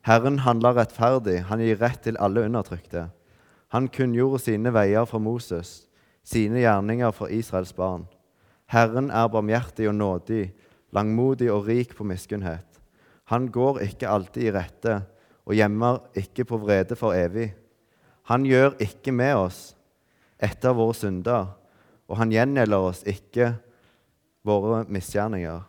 Herren 0.01 0.41
handler 0.48 0.79
rettferdig, 0.79 1.43
han 1.45 1.62
gir 1.62 1.77
rett 1.77 2.01
til 2.07 2.17
alle 2.17 2.48
undertrykte. 2.48 3.12
Han 3.69 3.86
kunngjorde 3.86 4.41
sine 4.48 4.74
veier 4.74 5.05
for 5.05 5.22
Moses, 5.22 5.83
sine 6.25 6.65
gjerninger 6.65 7.13
for 7.13 7.29
Israels 7.29 7.75
barn. 7.77 8.10
Herren 8.65 9.13
er 9.13 9.29
barmhjertig 9.29 9.91
og 9.93 10.00
nådig, 10.01 10.48
langmodig 10.89 11.53
og 11.53 11.67
rik 11.69 11.93
på 11.93 12.07
miskunnhet. 12.07 12.74
Han 13.32 13.48
går 13.51 13.82
ikke 13.86 14.10
alltid 14.10 14.50
i 14.50 14.53
rette 14.56 15.00
og 15.44 15.56
gjemmer 15.56 16.01
ikke 16.18 16.46
på 16.48 16.60
vrede 16.63 16.96
for 17.00 17.15
evig. 17.15 17.51
Han 18.30 18.46
gjør 18.48 18.75
ikke 18.84 19.12
med 19.15 19.36
oss 19.36 19.62
etter 20.44 20.75
våre 20.75 20.96
synder, 20.96 21.51
og 22.08 22.20
han 22.20 22.32
gjengjelder 22.32 22.89
oss 22.89 23.03
ikke 23.08 23.53
våre 24.48 24.84
misgjerninger. 24.92 25.63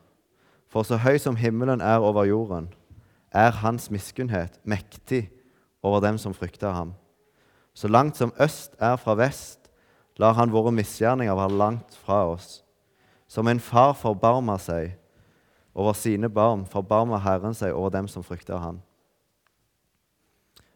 For 0.71 0.87
så 0.87 0.99
høy 0.99 1.19
som 1.23 1.39
himmelen 1.39 1.83
er 1.83 2.03
over 2.03 2.27
jorden, 2.27 2.69
er 3.31 3.55
hans 3.63 3.91
miskunnhet 3.91 4.61
mektig 4.63 5.29
over 5.83 6.03
dem 6.03 6.19
som 6.19 6.35
frykter 6.35 6.75
ham. 6.75 6.95
Så 7.75 7.91
langt 7.91 8.17
som 8.17 8.35
øst 8.39 8.75
er 8.79 8.97
fra 8.97 9.15
vest, 9.19 9.71
lar 10.19 10.35
han 10.39 10.53
våre 10.55 10.71
misgjerninger 10.75 11.35
være 11.35 11.59
langt 11.59 11.97
fra 11.99 12.25
oss. 12.31 12.63
Som 13.27 13.49
en 13.51 13.63
far 13.63 13.95
forbarmer 13.99 14.61
seg 14.63 14.95
over 15.75 15.93
sine 15.99 16.31
barn, 16.31 16.65
forbarmer 16.71 17.23
Herren 17.25 17.55
seg 17.57 17.75
over 17.75 17.91
dem 17.91 18.09
som 18.09 18.23
frykter 18.23 18.61
han. 18.63 18.79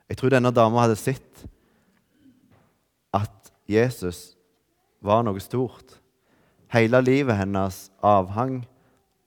Jeg 0.08 0.18
tror 0.18 0.32
denne 0.32 0.50
dama 0.54 0.82
hadde 0.82 0.98
sett 0.98 1.44
at 3.14 3.52
Jesus 3.68 4.34
var 5.04 5.22
noe 5.24 5.40
stort. 5.40 5.98
Hele 6.72 7.00
livet 7.04 7.38
hennes 7.38 7.86
avhang 8.04 8.62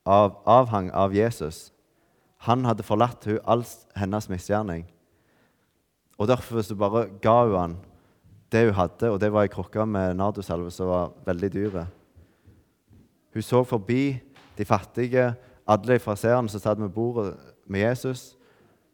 av, 0.06 0.42
avhang 0.46 0.90
av 0.92 1.14
Jesus. 1.16 1.70
Han 2.48 2.66
hadde 2.66 2.86
forlatt 2.86 3.26
hun 3.30 3.40
all 3.46 3.64
hennes 3.98 4.28
misgjerning. 4.30 4.88
Og 6.18 6.28
Derfor 6.30 6.62
så 6.66 6.76
bare 6.78 7.08
ga 7.22 7.38
hun 7.46 7.58
han 7.58 7.78
det 8.52 8.66
hun 8.68 8.76
hadde, 8.76 9.10
og 9.10 9.20
det 9.22 9.32
var 9.32 9.46
ei 9.46 9.54
krukke 9.54 9.86
med 9.88 10.18
nardosalve 10.20 10.74
som 10.74 10.90
var 10.90 11.14
veldig 11.26 11.50
dyre. 11.54 11.86
Hun 13.32 13.46
så 13.46 13.62
forbi 13.64 14.20
de 14.58 14.66
fattige, 14.68 15.32
alle 15.72 15.94
de 15.94 16.00
fraseerne 16.00 16.50
som 16.50 16.60
satt 16.60 16.80
med 16.80 16.90
bordet 16.90 17.34
med 17.66 17.80
Jesus. 17.80 18.38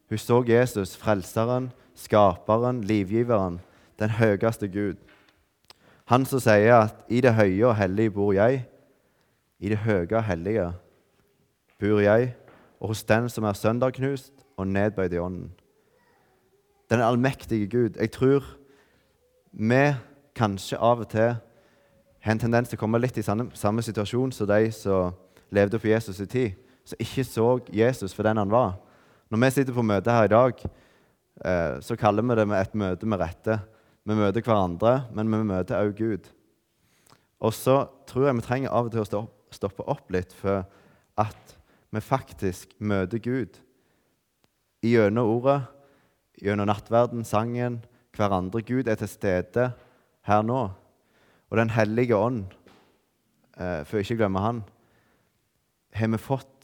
Hun 0.08 0.18
så 0.18 0.42
Jesus, 0.48 0.96
frelseren, 0.96 1.72
skaperen, 1.94 2.84
livgiveren, 2.84 3.60
den 3.98 4.10
høyeste 4.10 4.68
Gud. 4.68 4.94
Han 6.04 6.24
som 6.24 6.40
sier 6.40 6.74
at 6.74 6.94
'i 7.08 7.20
det 7.20 7.34
høye 7.34 7.66
og 7.66 7.76
hellige 7.76 8.10
bor 8.10 8.32
jeg', 8.32 8.64
i 9.60 9.68
det 9.68 9.78
høye 9.78 10.16
og 10.16 10.24
hellige 10.24 10.72
bor 11.80 12.00
jeg, 12.00 12.34
og 12.80 12.88
hos 12.88 13.04
den 13.04 13.28
som 13.28 13.44
er 13.44 13.52
sønderknust 13.52 14.32
og 14.56 14.66
nedbøyd 14.66 15.12
i 15.12 15.18
ånden. 15.18 15.52
Den 16.90 17.00
allmektige 17.00 17.66
Gud. 17.66 17.90
Jeg 18.00 18.10
tror 18.10 18.44
vi 19.52 19.94
kanskje 20.34 20.78
av 20.78 21.00
og 21.00 21.08
til 21.08 21.36
har 22.20 22.32
en 22.32 22.38
tendens 22.38 22.68
til 22.68 22.76
å 22.76 22.80
komme 22.80 22.98
litt 22.98 23.18
i 23.18 23.22
samme, 23.22 23.50
samme 23.54 23.82
situasjon 23.82 24.32
som 24.32 24.46
de 24.46 24.72
som 24.72 25.12
levde 25.50 25.78
på 25.78 25.86
Jesus' 25.86 26.22
i 26.22 26.26
tid, 26.26 26.50
som 26.88 27.02
ikke 27.02 27.24
så 27.26 27.48
Jesus 27.74 28.14
for 28.16 28.26
den 28.26 28.40
han 28.40 28.52
var. 28.52 28.78
Når 29.28 29.42
vi 29.42 29.50
sitter 29.52 29.76
på 29.76 29.84
møte 29.84 30.12
her 30.14 30.28
i 30.28 30.32
dag, 30.32 30.62
eh, 31.44 31.74
så 31.84 31.96
kaller 32.00 32.24
vi 32.24 32.38
det 32.38 32.46
et 32.56 32.74
møte 32.74 33.06
med 33.06 33.20
rette. 33.20 33.58
Vi 34.08 34.16
møter 34.16 34.44
hverandre, 34.44 34.94
men 35.12 35.28
vi 35.28 35.42
møter 35.44 35.82
òg 35.82 35.96
Gud. 35.98 36.30
Og 37.44 37.52
så 37.52 37.82
tror 38.08 38.28
jeg 38.28 38.38
vi 38.38 38.46
trenger 38.46 38.72
av 38.72 38.88
og 38.88 38.94
til 38.94 39.04
å 39.04 39.26
stoppe 39.52 39.84
opp 39.86 40.10
litt 40.10 40.32
for 40.32 40.64
at 41.20 41.56
vi 41.92 42.00
faktisk 42.04 42.72
møter 42.80 43.20
Gud 43.22 43.60
gjennom 44.84 45.28
ordet, 45.28 45.60
gjennom 46.40 46.68
nattverden, 46.70 47.24
sangen, 47.26 47.82
hverandre. 48.16 48.62
Gud 48.62 48.88
er 48.88 48.98
til 48.98 49.10
stede 49.10 49.70
her 50.28 50.42
nå. 50.42 50.68
Og 51.48 51.56
Den 51.56 51.70
hellige 51.70 52.16
ånd, 52.16 52.46
for 53.58 53.84
for 53.88 53.98
ikke 53.98 54.14
å 54.14 54.20
glemme 54.20 54.40
Han, 54.40 54.58
har 55.92 56.08
vi 56.12 56.18
fått 56.20 56.57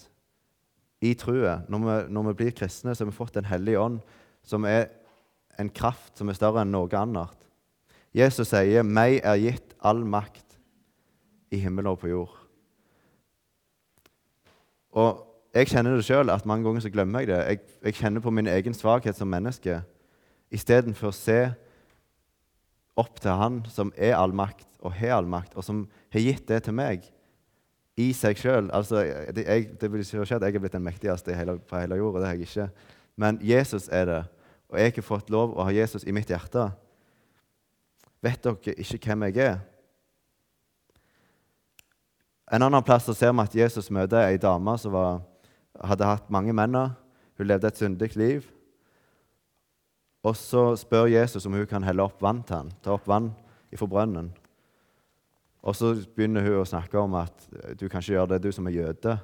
i 1.04 1.12
trua. 1.18 1.58
Når, 1.68 2.06
når, 2.08 2.28
vi 2.30 2.37
blir 2.40 2.54
kristne, 2.56 2.94
så 2.94 3.04
har 3.04 3.11
vi 3.11 3.16
fått 3.16 3.34
Den 3.37 3.49
hellige 3.49 3.80
ånd, 3.80 4.00
som 4.44 4.64
er 4.64 4.88
en 5.61 5.70
kraft 5.70 6.18
som 6.18 6.28
er 6.28 6.38
større 6.38 6.64
enn 6.64 6.73
noe 6.75 6.90
annet. 6.99 7.37
Jesus 8.14 8.49
sier, 8.49 8.82
'Meg 8.82 9.20
er 9.25 9.37
gitt 9.42 9.75
all 9.82 10.04
makt 10.04 10.58
i 11.50 11.58
himmelen 11.58 11.90
og 11.90 11.99
på 11.99 12.08
jord'. 12.08 12.40
Og 14.92 15.30
Jeg 15.54 15.68
kjenner 15.70 15.94
det 15.94 16.02
sjøl 16.02 16.30
at 16.34 16.46
mange 16.46 16.64
ganger 16.66 16.80
så 16.82 16.90
glemmer 16.90 17.20
jeg 17.20 17.28
det. 17.28 17.37
Jeg, 17.46 17.58
jeg 17.84 17.94
kjenner 17.94 18.20
på 18.20 18.30
min 18.30 18.49
egen 18.50 18.75
svakhet 18.75 19.14
som 19.14 19.28
menneske. 19.30 19.84
Istedenfor 20.50 21.12
å 21.12 21.14
se 21.14 21.54
opp 22.99 23.20
til 23.20 23.30
Han 23.30 23.61
som 23.70 23.92
er 23.94 24.16
all 24.18 24.34
makt 24.34 24.66
og 24.82 24.96
har 24.99 25.14
all 25.14 25.28
makt, 25.30 25.54
og 25.54 25.62
som 25.62 25.84
har 26.11 26.20
gitt 26.20 26.49
det 26.49 26.64
til 26.66 26.75
meg 26.75 27.06
i 27.97 28.11
seg 28.17 28.39
sjøl. 28.39 28.71
Altså, 28.75 29.03
det, 29.35 29.45
det, 29.81 29.91
vil 29.91 30.03
ikke 30.03 30.27
si 30.27 30.35
at 30.35 30.43
jeg 30.43 30.55
er 30.55 30.63
blitt 30.63 30.75
den 30.75 30.85
mektigste 30.85 31.35
hele, 31.37 31.59
på 31.59 31.79
hele 31.79 31.99
jorda. 32.01 32.21
Det 32.21 32.29
har 32.29 32.39
jeg 32.39 32.49
ikke. 32.49 32.69
Men 33.17 33.39
Jesus 33.43 33.89
er 33.93 34.09
det. 34.11 34.23
Og 34.73 34.81
jeg 34.81 34.97
har 34.97 35.07
fått 35.07 35.31
lov 35.31 35.55
å 35.55 35.69
ha 35.69 35.75
Jesus 35.75 36.07
i 36.07 36.15
mitt 36.15 36.31
hjerte. 36.31 36.67
Vet 38.25 38.43
dere 38.43 38.75
ikke 38.81 39.13
hvem 39.13 39.29
jeg 39.29 39.39
er? 39.45 39.63
En 42.53 42.65
annen 42.65 42.85
plass 42.85 43.07
ser 43.17 43.33
vi 43.33 43.45
at 43.45 43.55
Jesus 43.57 43.91
møter 43.95 44.27
ei 44.27 44.41
dame 44.41 44.75
som 44.79 44.93
var, 44.95 45.23
hadde 45.81 46.09
hatt 46.09 46.33
mange 46.33 46.53
menn. 46.57 46.77
Hun 47.39 47.49
levde 47.49 47.71
et 47.71 47.81
syndig 47.81 48.15
liv. 48.19 48.45
Og 50.25 50.37
så 50.41 50.73
spør 50.81 51.11
Jesus 51.13 51.45
om 51.47 51.57
hun 51.57 51.69
kan 51.69 51.85
helle 51.85 52.05
opp 52.05 52.23
vann 52.25 52.41
til 52.47 52.57
han, 52.57 52.73
ta 52.83 52.95
opp 52.97 53.07
vann 53.09 53.31
fra 53.75 53.89
brønnen. 53.91 54.31
Og 55.64 55.76
så 55.76 55.94
begynner 56.16 56.44
hun 56.44 56.61
å 56.61 56.66
snakke 56.68 57.00
om 57.00 57.14
at 57.16 57.47
du 57.80 57.87
kan 57.88 58.02
ikke 58.02 58.18
gjøre 58.18 58.35
det, 58.35 58.42
du 58.44 58.52
som 58.52 58.66
er 58.68 58.76
jøde. 58.76 59.14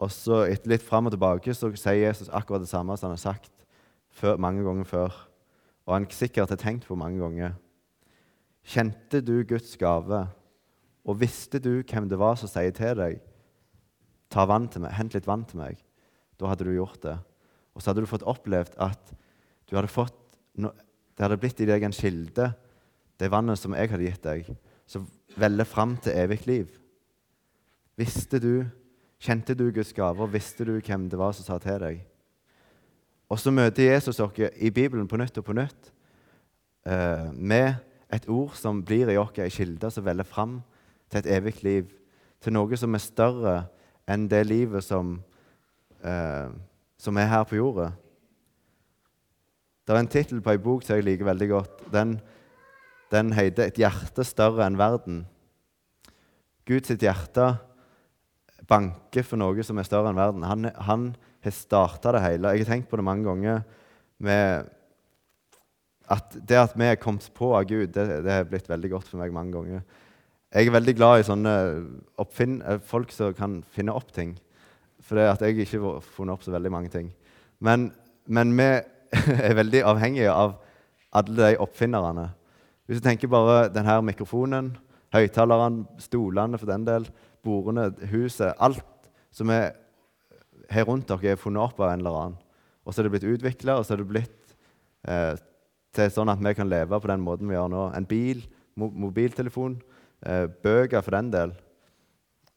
Og 0.00 0.12
så 0.14 0.44
etter 0.46 0.70
litt 0.70 0.84
fram 0.86 1.10
og 1.10 1.14
tilbake 1.14 1.54
så 1.56 1.72
sier 1.74 2.06
Jesus 2.06 2.30
akkurat 2.32 2.62
det 2.62 2.70
samme 2.70 2.94
som 2.96 3.10
han 3.10 3.18
har 3.18 3.24
sagt 3.24 3.52
før, 4.14 4.38
mange 4.42 4.62
ganger 4.66 4.86
før, 4.88 5.16
og 5.86 5.94
han 5.94 6.06
sikkert 6.14 6.52
har 6.52 6.60
tenkt 6.60 6.86
på 6.88 6.98
mange 6.98 7.20
ganger. 7.22 7.56
Kjente 8.66 9.20
du 9.24 9.40
Guds 9.48 9.76
gave, 9.80 10.24
og 11.06 11.18
visste 11.18 11.60
du 11.62 11.80
hvem 11.80 12.08
det 12.10 12.18
var 12.20 12.38
som 12.38 12.50
sier 12.50 12.74
til 12.76 12.98
deg 12.98 13.20
ta 14.30 14.44
vann 14.46 14.68
til 14.70 14.84
meg, 14.84 14.94
hent 14.94 15.14
litt 15.16 15.26
vann 15.26 15.42
til 15.48 15.58
meg, 15.58 15.80
da 16.38 16.52
hadde 16.52 16.66
du 16.68 16.72
gjort 16.76 17.00
det. 17.02 17.16
Og 17.74 17.82
så 17.82 17.90
hadde 17.90 18.04
du 18.04 18.10
fått 18.10 18.26
opplevd 18.30 18.76
at 18.78 19.10
du 19.66 19.74
hadde 19.74 19.90
fått 19.90 20.16
det 20.54 21.24
hadde 21.24 21.38
blitt 21.40 21.60
i 21.62 21.66
deg 21.68 21.84
en 21.84 21.94
kilde, 21.94 22.46
det 23.20 23.28
vannet 23.32 23.58
som 23.58 23.74
jeg 23.76 23.90
hadde 23.92 24.06
gitt 24.06 24.24
deg, 24.24 24.46
som 24.90 25.06
veller 25.38 25.68
fram 25.68 25.94
til 26.02 26.16
evig 26.18 26.42
liv. 26.50 26.76
Visste 28.00 28.40
du, 28.42 28.54
Kjente 29.20 29.52
du 29.52 29.66
Guds 29.68 29.92
gaver? 29.92 30.30
Visste 30.32 30.64
du 30.64 30.78
hvem 30.80 31.02
det 31.12 31.18
var 31.20 31.34
som 31.36 31.44
sa 31.44 31.58
til 31.60 31.76
deg? 31.82 31.98
Og 33.28 33.38
så 33.38 33.52
møter 33.52 33.92
Jesus 33.92 34.16
dere 34.16 34.48
i 34.56 34.70
Bibelen 34.72 35.08
på 35.08 35.18
nytt 35.20 35.36
og 35.38 35.44
på 35.44 35.54
nytt 35.54 35.90
eh, 36.88 37.28
med 37.36 37.74
et 38.10 38.24
ord 38.32 38.56
som 38.58 38.80
blir 38.82 39.12
i 39.12 39.18
oss 39.20 39.36
ei 39.38 39.52
kilde 39.52 39.90
som 39.92 40.06
veller 40.06 40.26
fram 40.26 40.62
til 41.10 41.20
et 41.20 41.28
evig 41.36 41.60
liv, 41.62 41.92
til 42.40 42.56
noe 42.56 42.78
som 42.80 42.96
er 42.96 43.04
større 43.04 43.54
enn 44.08 44.24
det 44.30 44.40
livet 44.48 44.82
som, 44.82 45.18
eh, 46.02 46.48
som 46.98 47.20
er 47.20 47.30
her 47.30 47.44
på 47.44 47.60
jorda. 47.60 47.90
Det 49.84 49.94
er 49.94 50.00
en 50.00 50.10
tittel 50.10 50.40
på 50.40 50.54
ei 50.54 50.62
bok 50.64 50.82
som 50.82 50.96
jeg 50.96 51.04
liker 51.04 51.28
veldig 51.28 51.48
godt. 51.50 51.86
Den, 51.92 52.16
den 53.10 53.32
heter 53.32 53.66
'Et 53.66 53.78
hjerte 53.78 54.24
større 54.24 54.66
enn 54.66 54.78
verden'. 54.78 55.24
Guds 56.66 56.88
hjerte 56.88 57.58
banker 58.68 59.22
for 59.26 59.36
noe 59.36 59.62
som 59.62 59.78
er 59.78 59.88
større 59.88 60.10
enn 60.12 60.20
verden. 60.20 60.42
Han, 60.46 60.70
han 60.76 61.16
har 61.42 61.50
starta 61.50 62.12
det 62.12 62.22
hele. 62.22 62.52
Jeg 62.54 62.64
har 62.64 62.74
tenkt 62.74 62.90
på 62.90 62.96
det 62.96 63.04
mange 63.04 63.24
ganger 63.24 63.64
med 64.18 64.70
at 66.10 66.36
det 66.46 66.58
at 66.58 66.76
vi 66.78 66.84
er 66.90 66.98
kommet 66.98 67.28
på 67.34 67.52
av 67.54 67.64
Gud, 67.70 67.92
det, 67.94 68.22
det 68.24 68.32
har 68.32 68.48
blitt 68.50 68.68
veldig 68.68 68.90
godt 68.90 69.08
for 69.08 69.18
meg 69.22 69.34
mange 69.34 69.54
ganger. 69.54 69.82
Jeg 70.50 70.66
er 70.66 70.74
veldig 70.74 70.94
glad 70.98 71.20
i 71.20 71.26
sånne 71.26 71.52
eh, 72.18 72.80
folk 72.82 73.12
som 73.14 73.34
kan 73.38 73.60
finne 73.70 73.94
opp 73.94 74.10
ting. 74.12 74.34
For 75.00 75.18
det 75.18 75.28
at 75.30 75.44
jeg 75.46 75.62
ikke 75.62 75.78
har 75.84 76.02
funnet 76.02 76.34
opp 76.34 76.42
så 76.42 76.54
veldig 76.54 76.72
mange 76.74 76.90
ting. 76.90 77.12
Men, 77.62 77.92
men 78.26 78.56
vi 78.58 78.66
er 79.46 79.54
veldig 79.58 79.84
avhengige 79.86 80.34
av 80.34 80.58
alle 81.14 81.36
de 81.38 81.62
oppfinnerne. 81.62 82.28
Hvis 82.90 82.98
du 82.98 83.04
tenker 83.06 83.30
bare 83.30 83.68
denne 83.70 84.00
mikrofonen, 84.02 84.72
høyttalerne, 85.14 85.84
stolene 86.02 86.58
for 86.58 86.66
den 86.66 86.82
del, 86.88 87.04
bordene, 87.46 87.84
huset 88.10 88.58
Alt 88.58 88.82
som 89.30 89.52
er 89.54 89.76
her 90.74 90.88
rundt 90.88 91.06
dere, 91.06 91.36
er 91.36 91.38
funnet 91.38 91.62
opp 91.62 91.78
av 91.78 91.92
en 91.92 92.02
eller 92.02 92.16
annen. 92.18 92.40
Og 92.82 92.90
så 92.90 92.98
er 92.98 93.06
det 93.06 93.12
blitt 93.14 93.28
utvikla, 93.30 93.76
og 93.78 93.86
så 93.86 93.94
er 93.94 94.02
det 94.02 94.08
blitt 94.10 94.56
eh, 95.06 95.38
til 95.94 96.10
sånn 96.10 96.32
at 96.34 96.42
vi 96.42 96.54
kan 96.58 96.66
leve 96.66 96.98
på 96.98 97.12
den 97.12 97.22
måten 97.22 97.46
vi 97.46 97.54
gjør 97.54 97.70
nå. 97.70 97.84
En 97.94 98.10
bil, 98.10 98.42
mo 98.74 98.90
mobiltelefon, 99.06 99.78
eh, 100.26 100.48
bøker 100.50 101.06
for 101.06 101.14
den 101.14 101.30
del. 101.30 101.54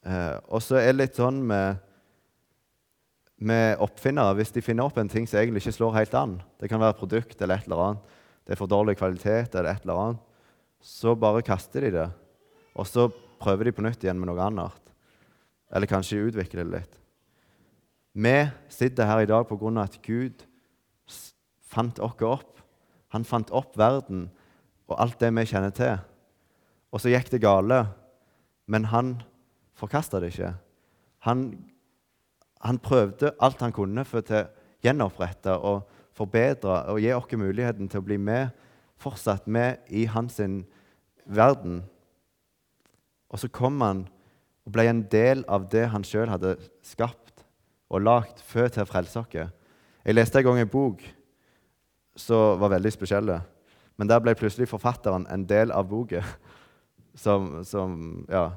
Eh, 0.02 0.34
og 0.50 0.66
så 0.66 0.80
er 0.82 0.90
det 0.90 0.98
litt 0.98 1.22
sånn 1.22 1.38
med, 1.46 1.78
med 3.38 3.78
oppfinnere 3.86 4.34
Hvis 4.40 4.50
de 4.58 4.66
finner 4.66 4.90
opp 4.90 4.98
en 4.98 5.14
ting 5.14 5.30
som 5.30 5.38
egentlig 5.38 5.62
ikke 5.62 5.78
slår 5.78 5.96
helt 6.00 6.18
an, 6.18 6.36
det 6.58 6.74
kan 6.74 6.82
være 6.82 6.98
et 6.98 7.02
produkt 7.06 7.38
eller 7.38 7.62
et 7.62 7.70
eller 7.70 7.86
annet, 7.86 8.20
det 8.44 8.54
er 8.54 8.60
for 8.60 8.70
dårlig 8.70 8.96
kvalitet 9.00 9.54
eller 9.54 9.72
et 9.72 9.84
eller 9.86 10.00
annet, 10.00 10.24
så 10.84 11.14
bare 11.16 11.44
kaster 11.44 11.86
de 11.86 11.92
det. 11.94 12.08
Og 12.76 12.86
så 12.88 13.08
prøver 13.40 13.68
de 13.68 13.76
på 13.76 13.84
nytt 13.84 14.04
igjen 14.04 14.18
med 14.20 14.28
noe 14.28 14.42
annet. 14.44 14.92
Eller 15.72 15.88
kanskje 15.88 16.26
utvikler 16.28 16.64
det 16.64 16.74
litt. 16.74 16.98
Vi 18.14 18.34
sitter 18.70 19.08
her 19.08 19.24
i 19.24 19.30
dag 19.30 19.48
pga. 19.48 19.82
at 19.82 20.02
Gud 20.02 20.44
fant 21.74 21.98
oss 21.98 22.22
opp. 22.22 22.60
Han 23.10 23.24
fant 23.24 23.50
opp 23.50 23.76
verden 23.78 24.28
og 24.88 25.00
alt 25.00 25.18
det 25.18 25.32
vi 25.32 25.46
kjenner 25.46 25.72
til. 25.74 25.98
Og 26.92 27.00
så 27.00 27.10
gikk 27.10 27.30
det 27.32 27.42
gale, 27.42 27.86
men 28.66 28.84
han 28.92 29.16
forkasta 29.74 30.20
det 30.20 30.34
ikke. 30.34 30.52
Han, 31.26 31.64
han, 32.60 32.78
prøvde 32.78 33.34
alt 33.40 33.62
han 33.64 33.74
kunne 33.74 34.04
for 34.06 34.22
å 34.22 34.44
gjenopprette 34.84 35.56
og 35.56 35.88
forbedre 36.14 36.84
og 36.92 37.00
gi 37.02 37.12
oss 37.14 37.38
muligheten 37.38 37.90
til 37.90 38.02
å 38.02 38.06
bli 38.06 38.18
med, 38.18 38.54
fortsatt 39.00 39.48
med 39.50 39.82
i 39.90 40.06
hans 40.06 40.38
verden. 41.24 41.82
Og 43.30 43.42
så 43.42 43.50
kom 43.50 43.80
han 43.82 44.06
og 44.64 44.72
ble 44.72 44.86
en 44.88 45.02
del 45.12 45.44
av 45.50 45.66
det 45.72 45.88
han 45.92 46.06
sjøl 46.06 46.30
hadde 46.30 46.56
skapt 46.86 47.44
og 47.92 48.04
lagd 48.04 48.40
før 48.46 48.70
til 48.72 48.84
å 48.84 48.88
frelse 48.88 49.20
oss. 49.20 49.34
Jeg 50.04 50.16
leste 50.16 50.40
en 50.40 50.46
gang 50.46 50.62
en 50.62 50.70
bok 50.70 51.02
som 52.16 52.58
var 52.60 52.72
veldig 52.76 52.92
spesiell. 52.94 53.32
Men 53.98 54.10
der 54.10 54.22
ble 54.22 54.34
plutselig 54.38 54.68
forfatteren 54.70 55.26
en 55.30 55.46
del 55.48 55.72
av 55.74 55.88
boka. 55.88 56.24
Som, 57.14 57.60
som, 57.62 58.24
ja, 58.26 58.48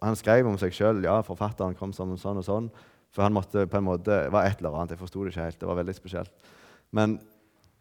han 0.00 0.14
skrev 0.16 0.46
om 0.48 0.54
seg 0.56 0.72
sjøl. 0.72 1.02
Ja, 1.04 1.18
forfatteren 1.20 1.74
kom 1.76 1.90
som 1.92 2.14
sånn 2.16 2.38
og 2.40 2.46
sånn. 2.46 2.70
For 3.12 3.24
han 3.26 3.34
måtte 3.34 3.66
på 3.68 3.78
en 3.78 3.84
måte 3.84 4.10
Det 4.24 4.32
var 4.32 4.46
et 4.46 4.58
eller 4.58 4.76
annet. 4.76 4.94
Jeg 4.94 5.02
forsto 5.02 5.24
det 5.24 5.34
ikke 5.34 5.44
helt. 5.44 5.60
Det 5.60 5.68
var 5.68 5.80
veldig 5.80 5.94
spesielt. 5.94 6.32
Men, 6.90 7.18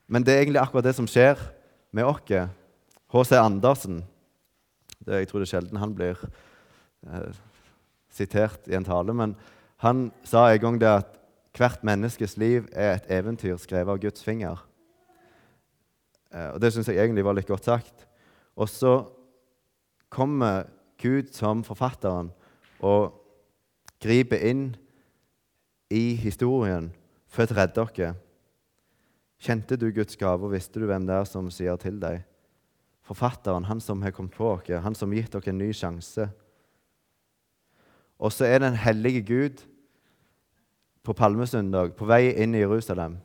men 0.07 0.23
det 0.23 0.33
er 0.33 0.43
egentlig 0.43 0.61
akkurat 0.61 0.83
det 0.83 0.95
som 0.95 1.07
skjer 1.07 1.39
med 1.91 2.07
oss. 2.07 2.49
H.C. 3.11 3.35
Andersen 3.35 4.03
det, 4.99 5.19
Jeg 5.19 5.27
tror 5.27 5.39
det 5.39 5.47
er 5.47 5.53
sjelden 5.55 5.79
han 5.81 5.95
blir 5.95 6.19
eh, 7.07 7.39
sitert 8.11 8.67
i 8.67 8.75
en 8.75 8.87
tale. 8.87 9.13
Men 9.13 9.35
han 9.83 10.11
sa 10.23 10.49
en 10.51 10.61
gang 10.61 10.79
det 10.79 10.91
at 10.91 11.17
hvert 11.57 11.83
menneskes 11.83 12.37
liv 12.39 12.67
er 12.71 12.95
et 12.95 13.09
eventyr 13.11 13.57
skrevet 13.59 13.91
av 13.91 13.99
Guds 13.99 14.23
finger. 14.23 14.59
Eh, 16.31 16.51
og 16.53 16.61
Det 16.61 16.73
syns 16.73 16.87
jeg 16.87 16.99
egentlig 16.99 17.25
var 17.25 17.35
litt 17.35 17.49
godt 17.49 17.67
sagt. 17.67 18.05
Og 18.55 18.69
så 18.69 19.01
kommer 20.11 20.67
Gud 21.01 21.31
som 21.33 21.63
forfatteren 21.63 22.29
og 22.83 23.15
griper 24.01 24.43
inn 24.43 24.71
i 25.91 26.15
historien 26.19 26.89
for 27.31 27.45
å 27.45 27.57
redde 27.57 27.85
dere. 27.95 28.13
Kjente 29.41 29.77
du 29.79 29.89
Guds 29.93 30.17
gave, 30.19 30.45
og 30.45 30.53
visste 30.53 30.79
du 30.79 30.85
hvem 30.89 31.07
det 31.07 31.15
er 31.17 31.27
som 31.29 31.49
sier 31.53 31.79
til 31.81 31.97
deg? 32.01 32.21
Forfatteren, 33.07 33.65
han 33.65 33.81
som 33.81 34.03
har 34.05 34.13
kommet 34.15 34.35
på 34.37 34.53
dere, 34.67 34.83
han 34.85 34.95
som 34.95 35.11
har 35.11 35.23
gitt 35.23 35.35
dere 35.35 35.51
en 35.51 35.61
ny 35.61 35.71
sjanse. 35.75 36.27
Og 38.21 38.33
så 38.33 38.45
er 38.45 38.61
den 38.61 38.77
hellige 38.77 39.23
Gud 39.25 39.63
på 41.01 41.15
palmesøndag 41.17 41.95
på 41.97 42.05
vei 42.05 42.27
inn 42.37 42.53
i 42.53 42.61
Jerusalem. 42.61 43.17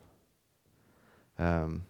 Um, 1.37 1.83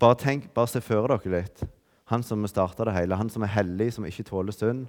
bare 0.00 0.16
tenk, 0.18 0.48
bare 0.56 0.72
se 0.72 0.80
for 0.82 1.12
dere 1.12 1.34
litt. 1.36 1.66
Han 2.12 2.24
som 2.24 2.44
starta 2.48 2.88
det 2.88 2.96
hele, 2.96 3.16
han 3.20 3.30
som 3.32 3.44
er 3.44 3.52
hellig, 3.52 3.92
som 3.92 4.08
ikke 4.08 4.26
tåler 4.28 4.56
synd, 4.56 4.86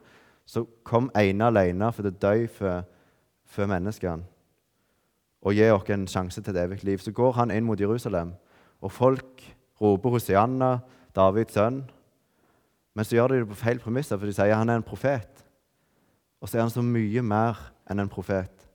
som 0.48 0.68
kom 0.88 1.10
ene 1.18 1.52
alene 1.52 1.92
for 1.96 2.08
å 2.08 2.14
dø 2.14 2.36
for, 2.52 2.88
for 3.56 3.72
menneskene 3.72 4.28
og 5.46 5.54
gi 5.54 5.68
oss 5.70 5.92
en 5.94 6.08
sjanse 6.10 6.42
til 6.42 6.56
et 6.56 6.64
evig 6.64 6.84
liv. 6.84 6.98
Så 7.00 7.14
går 7.14 7.36
han 7.38 7.54
inn 7.54 7.66
mot 7.68 7.80
Jerusalem, 7.80 8.34
og 8.82 8.92
folk 8.92 9.44
roper 9.82 10.16
Hosianna, 10.16 10.80
Davids 11.16 11.54
sønn. 11.54 11.84
Men 12.96 13.06
så 13.06 13.18
gjør 13.18 13.34
de 13.34 13.42
det 13.44 13.50
på 13.52 13.60
feil 13.60 13.80
premisser, 13.80 14.18
for 14.18 14.26
de 14.26 14.34
sier 14.34 14.56
han 14.56 14.72
er 14.72 14.80
en 14.80 14.88
profet. 14.88 15.44
Og 16.42 16.50
så 16.50 16.58
er 16.58 16.66
han 16.66 16.74
så 16.74 16.82
mye 16.82 17.22
mer 17.22 17.60
enn 17.90 18.02
en 18.02 18.10
profet. 18.10 18.66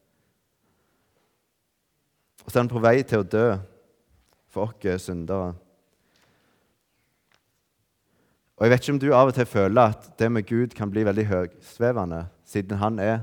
Og 2.44 2.52
så 2.52 2.58
er 2.58 2.64
han 2.64 2.72
på 2.72 2.82
vei 2.82 3.00
til 3.02 3.24
å 3.24 3.26
dø 3.26 3.48
for 4.50 4.70
oss 4.70 5.02
syndere. 5.08 5.54
Og 8.56 8.66
Jeg 8.66 8.70
vet 8.70 8.82
ikke 8.82 8.92
om 8.92 9.00
du 9.00 9.10
av 9.16 9.30
og 9.30 9.34
til 9.34 9.46
føler 9.48 9.94
at 9.94 10.08
det 10.20 10.30
med 10.30 10.46
Gud 10.46 10.74
kan 10.76 10.90
bli 10.90 11.04
veldig 11.06 11.26
høysvevende, 11.26 12.26
siden 12.44 12.76
han 12.76 12.98
er 12.98 13.22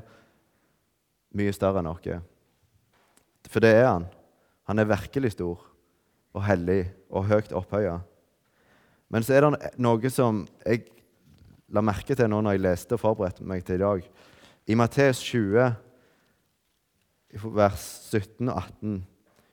mye 1.36 1.54
større 1.56 1.82
enn 1.82 1.90
oss. 1.92 2.08
For 3.48 3.64
det 3.64 3.74
er 3.76 3.90
han. 3.90 4.08
Han 4.68 4.80
er 4.80 4.90
virkelig 4.90 5.34
stor 5.36 5.64
og 6.36 6.46
hellig 6.46 6.86
og 7.10 7.28
høyt 7.30 7.54
opphøya. 7.56 8.00
Men 9.10 9.24
så 9.24 9.38
er 9.38 9.46
det 9.46 9.74
noe 9.80 10.12
som 10.12 10.44
jeg 10.66 10.84
la 11.74 11.84
merke 11.84 12.16
til 12.16 12.30
nå 12.32 12.42
når 12.44 12.58
jeg 12.58 12.64
leste 12.66 12.96
og 12.96 13.04
forberedte 13.04 13.48
meg 13.48 13.64
til 13.68 13.80
i 13.80 13.84
dag. 13.84 14.08
I 14.68 14.76
Matteus 14.76 15.22
20, 15.24 15.70
vers 17.56 17.86
17 18.12 18.50
og 18.50 18.58
18 18.58 18.98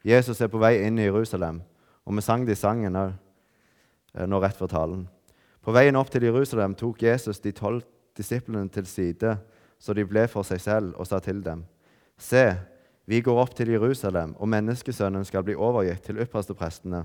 Jesus 0.04 0.40
er 0.44 0.50
på 0.52 0.60
vei 0.60 0.76
inn 0.84 0.98
i 1.00 1.06
Jerusalem, 1.06 1.62
og 2.04 2.12
vi 2.12 2.22
sang 2.22 2.42
de 2.44 2.54
sangene, 2.58 3.14
eh, 4.12 4.26
nå 4.28 4.40
rett 4.42 4.58
før 4.58 4.68
talen. 4.68 5.06
På 5.64 5.72
veien 5.72 5.96
opp 5.96 6.10
til 6.12 6.26
Jerusalem 6.26 6.74
tok 6.76 7.02
Jesus 7.02 7.40
de 7.40 7.54
tolv 7.56 7.86
disiplene 8.16 8.68
til 8.68 8.84
side, 8.86 9.38
så 9.78 9.94
de 9.94 10.04
ble 10.08 10.26
for 10.30 10.46
seg 10.46 10.60
selv, 10.62 10.94
og 10.98 11.06
sa 11.06 11.18
til 11.20 11.42
dem.: 11.44 11.64
Se, 12.18 12.54
vi 13.06 13.20
går 13.20 13.40
opp 13.40 13.54
til 13.54 13.70
Jerusalem, 13.74 14.34
og 14.38 14.48
menneskesønnen 14.48 15.24
skal 15.24 15.44
bli 15.44 15.54
overgitt 15.54 16.02
til 16.06 16.22
yppersteprestene 16.24 17.04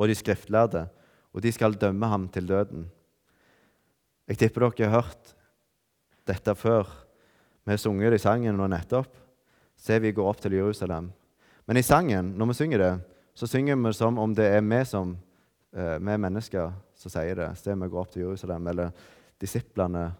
og 0.00 0.08
de 0.08 0.16
skriftlærde, 0.16 0.86
og 1.30 1.44
de 1.44 1.52
skal 1.52 1.76
dømme 1.76 2.08
ham 2.08 2.26
til 2.32 2.48
døden. 2.48 2.88
Jeg 4.30 4.38
tipper 4.40 4.70
dere 4.70 4.88
har 4.88 5.02
hørt 5.02 5.34
dette 6.26 6.54
før. 6.54 6.88
Vi 7.64 7.74
har 7.74 7.78
sunget 7.78 8.14
det 8.14 8.20
i 8.20 8.24
sangen 8.24 8.56
nå 8.56 8.68
nettopp. 8.70 9.12
Se, 9.76 9.98
vi 10.00 10.12
går 10.12 10.28
opp 10.30 10.40
til 10.40 10.56
Jerusalem. 10.56 11.10
Men 11.66 11.76
i 11.76 11.84
sangen, 11.84 12.32
når 12.38 12.50
vi 12.50 12.54
synger 12.54 12.78
det, 12.78 12.92
så 13.34 13.46
synger 13.46 13.76
vi 13.76 13.92
som 13.96 14.18
om 14.18 14.34
det 14.34 14.48
er 14.48 14.64
vi 14.64 14.80
som 14.88 15.12
eh, 15.72 15.98
vi 15.98 16.16
mennesker 16.16 16.72
som 16.96 17.12
sier 17.12 17.36
det. 17.36 17.50
Se, 17.60 17.74
vi 17.74 17.88
går 17.88 18.00
opp 18.00 18.12
til 18.12 18.24
Jerusalem. 18.24 18.66
Eller 18.72 18.90
disiplene 19.40 20.10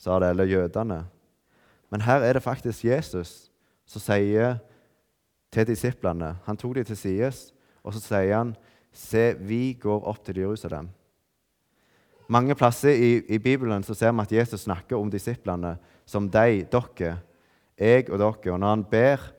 sa 0.00 0.16
det, 0.20 0.30
eller 0.32 0.48
jødene. 0.48 1.04
Men 1.90 2.00
her 2.06 2.24
er 2.24 2.38
det 2.38 2.42
faktisk 2.42 2.84
Jesus 2.84 3.50
som 3.86 4.00
sier 4.00 4.60
til 5.50 5.66
disiplene 5.66 6.36
Han 6.46 6.56
tok 6.56 6.74
dem 6.78 6.86
til 6.86 6.96
sides, 6.96 7.50
og 7.82 7.94
så 7.94 8.00
sier 8.00 8.36
han, 8.36 8.56
'Se, 8.92 9.36
vi 9.38 9.72
går 9.72 10.04
opp 10.04 10.24
til 10.24 10.38
Jerusalem'. 10.38 10.88
Mange 12.28 12.54
plasser 12.54 12.90
i, 12.90 13.22
i 13.34 13.38
Bibelen 13.38 13.82
så 13.82 13.94
ser 13.94 14.12
vi 14.12 14.20
at 14.20 14.32
Jesus 14.32 14.60
snakker 14.60 14.96
om 14.96 15.10
disiplene 15.10 15.76
som 16.06 16.30
de, 16.30 16.66
dere, 16.72 17.18
jeg 17.78 18.10
og 18.10 18.18
dere. 18.18 18.52
Og 18.52 18.60
når 18.60 18.68
han 18.68 18.84
ber 18.84 19.32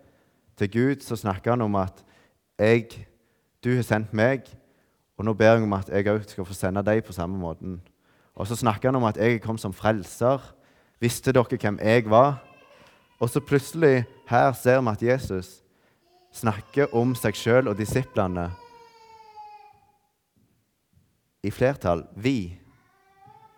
til 0.58 0.72
Gud, 0.72 1.00
så 1.02 1.16
snakker 1.16 1.52
han 1.52 1.62
om 1.62 1.76
at 1.76 2.06
jeg, 2.60 3.08
'du 3.64 3.76
har 3.76 3.82
sendt 3.82 4.14
meg', 4.14 4.56
og 5.18 5.26
nå 5.26 5.34
ber 5.34 5.46
jeg 5.46 5.64
om 5.64 5.74
at 5.74 5.90
jeg 5.90 6.08
òg 6.08 6.24
skal 6.28 6.46
få 6.46 6.54
sende 6.54 6.84
deg 6.84 7.04
på 7.04 7.14
samme 7.14 7.38
måten. 7.38 7.82
Og 8.36 8.48
så 8.48 8.56
snakker 8.56 8.90
han 8.90 9.00
om 9.00 9.08
at 9.10 9.18
jeg 9.20 9.42
kom 9.42 9.58
som 9.58 9.74
frelser. 9.74 10.40
Visste 11.02 11.34
dere 11.34 11.60
hvem 11.60 11.80
jeg 11.82 12.10
var? 12.10 12.40
Og 13.20 13.30
så 13.30 13.40
plutselig 13.40 14.06
her 14.30 14.54
ser 14.58 14.82
vi 14.82 14.90
at 14.90 15.04
Jesus 15.04 15.62
snakker 16.34 16.94
om 16.96 17.16
seg 17.16 17.36
sjøl 17.36 17.68
og 17.68 17.78
disiplene 17.78 18.48
i 21.44 21.52
flertall. 21.52 22.06
Vi. 22.16 22.58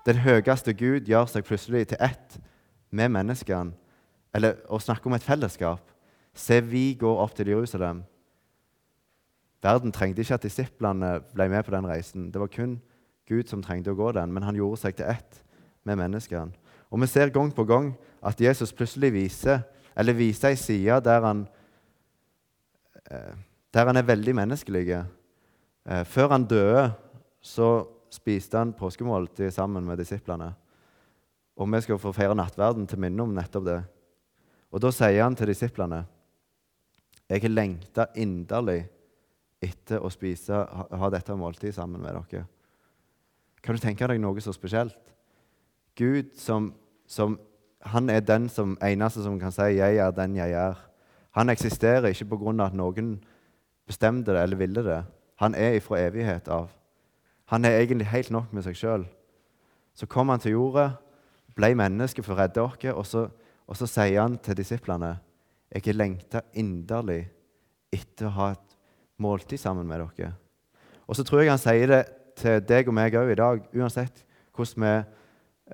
Den 0.06 0.20
høyeste 0.24 0.74
Gud 0.76 1.08
gjør 1.08 1.30
seg 1.32 1.46
plutselig 1.48 1.88
til 1.92 2.02
ett 2.04 2.40
med 2.92 3.12
menneskene, 3.14 3.76
eller 4.34 4.58
å 4.68 4.80
snakke 4.82 5.08
om 5.08 5.16
et 5.16 5.24
fellesskap. 5.24 5.92
Se, 6.34 6.60
vi 6.62 6.94
går 7.00 7.22
opp 7.22 7.36
til 7.38 7.52
Jerusalem. 7.54 8.02
Verden 9.64 9.94
trengte 9.96 10.24
ikke 10.24 10.40
at 10.40 10.44
disiplene 10.44 11.20
ble 11.32 11.48
med 11.52 11.64
på 11.64 11.72
den 11.72 11.88
reisen. 11.88 12.32
Det 12.34 12.42
var 12.42 12.52
kun 12.52 12.80
Gud 13.30 13.48
som 13.50 13.62
trengte 13.64 13.94
å 13.94 13.98
gå 13.98 14.12
den, 14.16 14.34
men 14.34 14.44
han 14.44 14.58
gjorde 14.58 14.82
seg 14.82 14.98
til 14.98 15.12
ett 15.14 15.40
med 15.88 16.00
menneskene. 16.00 16.52
Og 16.92 17.00
Vi 17.02 17.08
ser 17.08 17.30
gang 17.34 17.52
på 17.52 17.66
gang 17.66 17.94
at 18.22 18.42
Jesus 18.42 18.74
plutselig 18.74 19.14
viser 19.14 19.64
eller 19.96 20.14
viser 20.14 20.50
ei 20.50 20.56
side 20.56 21.00
der 21.04 21.22
han, 21.22 21.48
eh, 23.10 23.34
der 23.74 23.86
han 23.86 23.98
er 23.98 24.04
veldig 24.04 24.36
menneskelig. 24.36 25.06
Eh, 25.86 26.04
før 26.04 26.30
han 26.30 26.46
døde, 26.46 26.92
så 27.42 27.88
spiste 28.10 28.58
han 28.58 28.74
påskemåltid 28.74 29.52
sammen 29.52 29.86
med 29.86 29.98
disiplene. 29.98 30.54
Og 31.58 31.70
vi 31.74 31.82
skal 31.82 32.00
få 32.00 32.14
feire 32.14 32.36
nattverden 32.36 32.88
til 32.88 33.00
minne 33.00 33.24
om 33.24 33.34
nettopp 33.34 33.66
det. 33.66 33.84
Og 34.72 34.82
Da 34.82 34.92
sier 34.92 35.24
han 35.24 35.36
til 35.36 35.48
disiplene 35.48 36.06
jeg 37.30 37.42
har 37.42 37.50
lengta 37.50 38.06
inderlig 38.20 38.84
etter 39.64 40.04
å 40.04 40.10
spise, 40.12 40.54
ha, 40.54 41.10
dette 41.10 41.36
måltidet 41.40 41.76
sammen 41.76 42.02
med 42.02 42.14
dere. 42.14 42.44
Kan 43.64 43.76
du 43.76 43.80
tenke 43.80 44.08
deg 44.08 44.20
noe 44.20 44.42
så 44.44 44.52
spesielt? 44.52 44.98
Gud 45.96 46.34
som, 46.36 46.74
som 47.08 47.38
han 47.86 48.10
er 48.10 48.20
den 48.20 48.50
som, 48.50 48.78
eneste 48.84 49.24
som 49.24 49.40
kan 49.40 49.52
si 49.52 49.62
'jeg 49.78 49.98
er 49.98 50.12
den 50.12 50.36
jeg 50.36 50.52
er'. 50.52 50.78
Han 51.32 51.50
eksisterer 51.50 52.08
ikke 52.08 52.26
pga. 52.26 52.66
at 52.66 52.74
noen 52.74 53.24
bestemte 53.88 54.32
det 54.32 54.44
eller 54.44 54.58
ville 54.58 54.84
det. 54.84 55.04
Han 55.36 55.56
er 55.56 55.74
ifra 55.74 56.00
evighet 56.00 56.48
av. 56.48 56.70
Han 57.46 57.66
er 57.66 57.80
egentlig 57.80 58.08
helt 58.08 58.32
nok 58.32 58.54
med 58.54 58.64
seg 58.64 58.76
sjøl. 58.76 59.06
Så 59.96 60.06
kom 60.06 60.30
han 60.30 60.40
til 60.40 60.52
jorda, 60.52 60.92
ble 61.56 61.76
menneske 61.76 62.24
for 62.24 62.34
å 62.34 62.38
redde 62.38 62.62
oss, 62.62 62.78
og 62.84 63.06
så, 63.06 63.30
og 63.68 63.78
så 63.78 63.88
sier 63.88 64.22
han 64.22 64.38
til 64.38 64.58
disiplene 64.58 65.20
'Jeg 65.72 65.82
har 65.86 65.94
lengta 65.94 66.42
inderlig 66.54 67.30
etter 67.92 68.26
å 68.28 68.30
ha 68.30 68.52
et 68.52 68.78
måltid 69.18 69.58
sammen 69.58 69.88
med 69.88 70.00
dere'. 70.00 70.34
Og 71.08 71.16
så 71.16 71.24
tror 71.24 71.40
jeg 71.40 71.50
han 71.50 71.58
sier 71.58 71.88
det 71.88 72.06
til 72.36 72.62
deg 72.68 72.88
og 72.88 72.96
meg 72.98 73.16
òg 73.18 73.32
i 73.32 73.40
dag, 73.40 73.64
uansett 73.76 74.24
hvordan 74.56 74.84
vi 74.84 74.94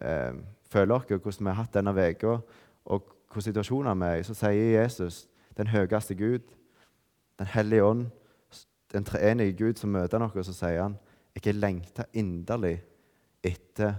eh, 0.05 0.39
føler 0.71 0.95
oss, 0.95 1.09
hvordan 1.09 1.45
vi 1.45 1.51
har 1.51 1.59
hatt 1.61 1.73
denne 1.73 1.93
uka, 1.95 2.39
og 2.85 3.03
hvilke 3.29 3.45
situasjoner 3.49 3.97
vi 3.99 4.07
er 4.09 4.21
i, 4.21 4.23
så 4.23 4.35
sier 4.37 4.81
Jesus, 4.81 5.27
den 5.57 5.67
høyeste 5.67 6.15
Gud, 6.15 6.55
Den 7.39 7.47
hellige 7.47 7.83
ånd, 7.83 8.09
den 8.91 9.05
treenige 9.07 9.53
Gud 9.53 9.77
som 9.79 9.93
møter 9.95 10.19
oss, 10.19 10.33
så 10.45 10.53
sier 10.53 10.81
han 10.81 10.97
jeg 11.39 11.55
lengter 11.55 12.03
inderlig 12.13 12.81
etter 13.43 13.93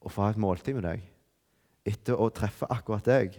å 0.00 0.08
få 0.08 0.22
ha 0.22 0.30
et 0.30 0.38
måltid 0.38 0.76
med 0.76 0.86
deg, 0.86 1.02
etter 1.84 2.14
å 2.14 2.28
treffe 2.30 2.68
akkurat 2.70 3.04
deg. 3.04 3.34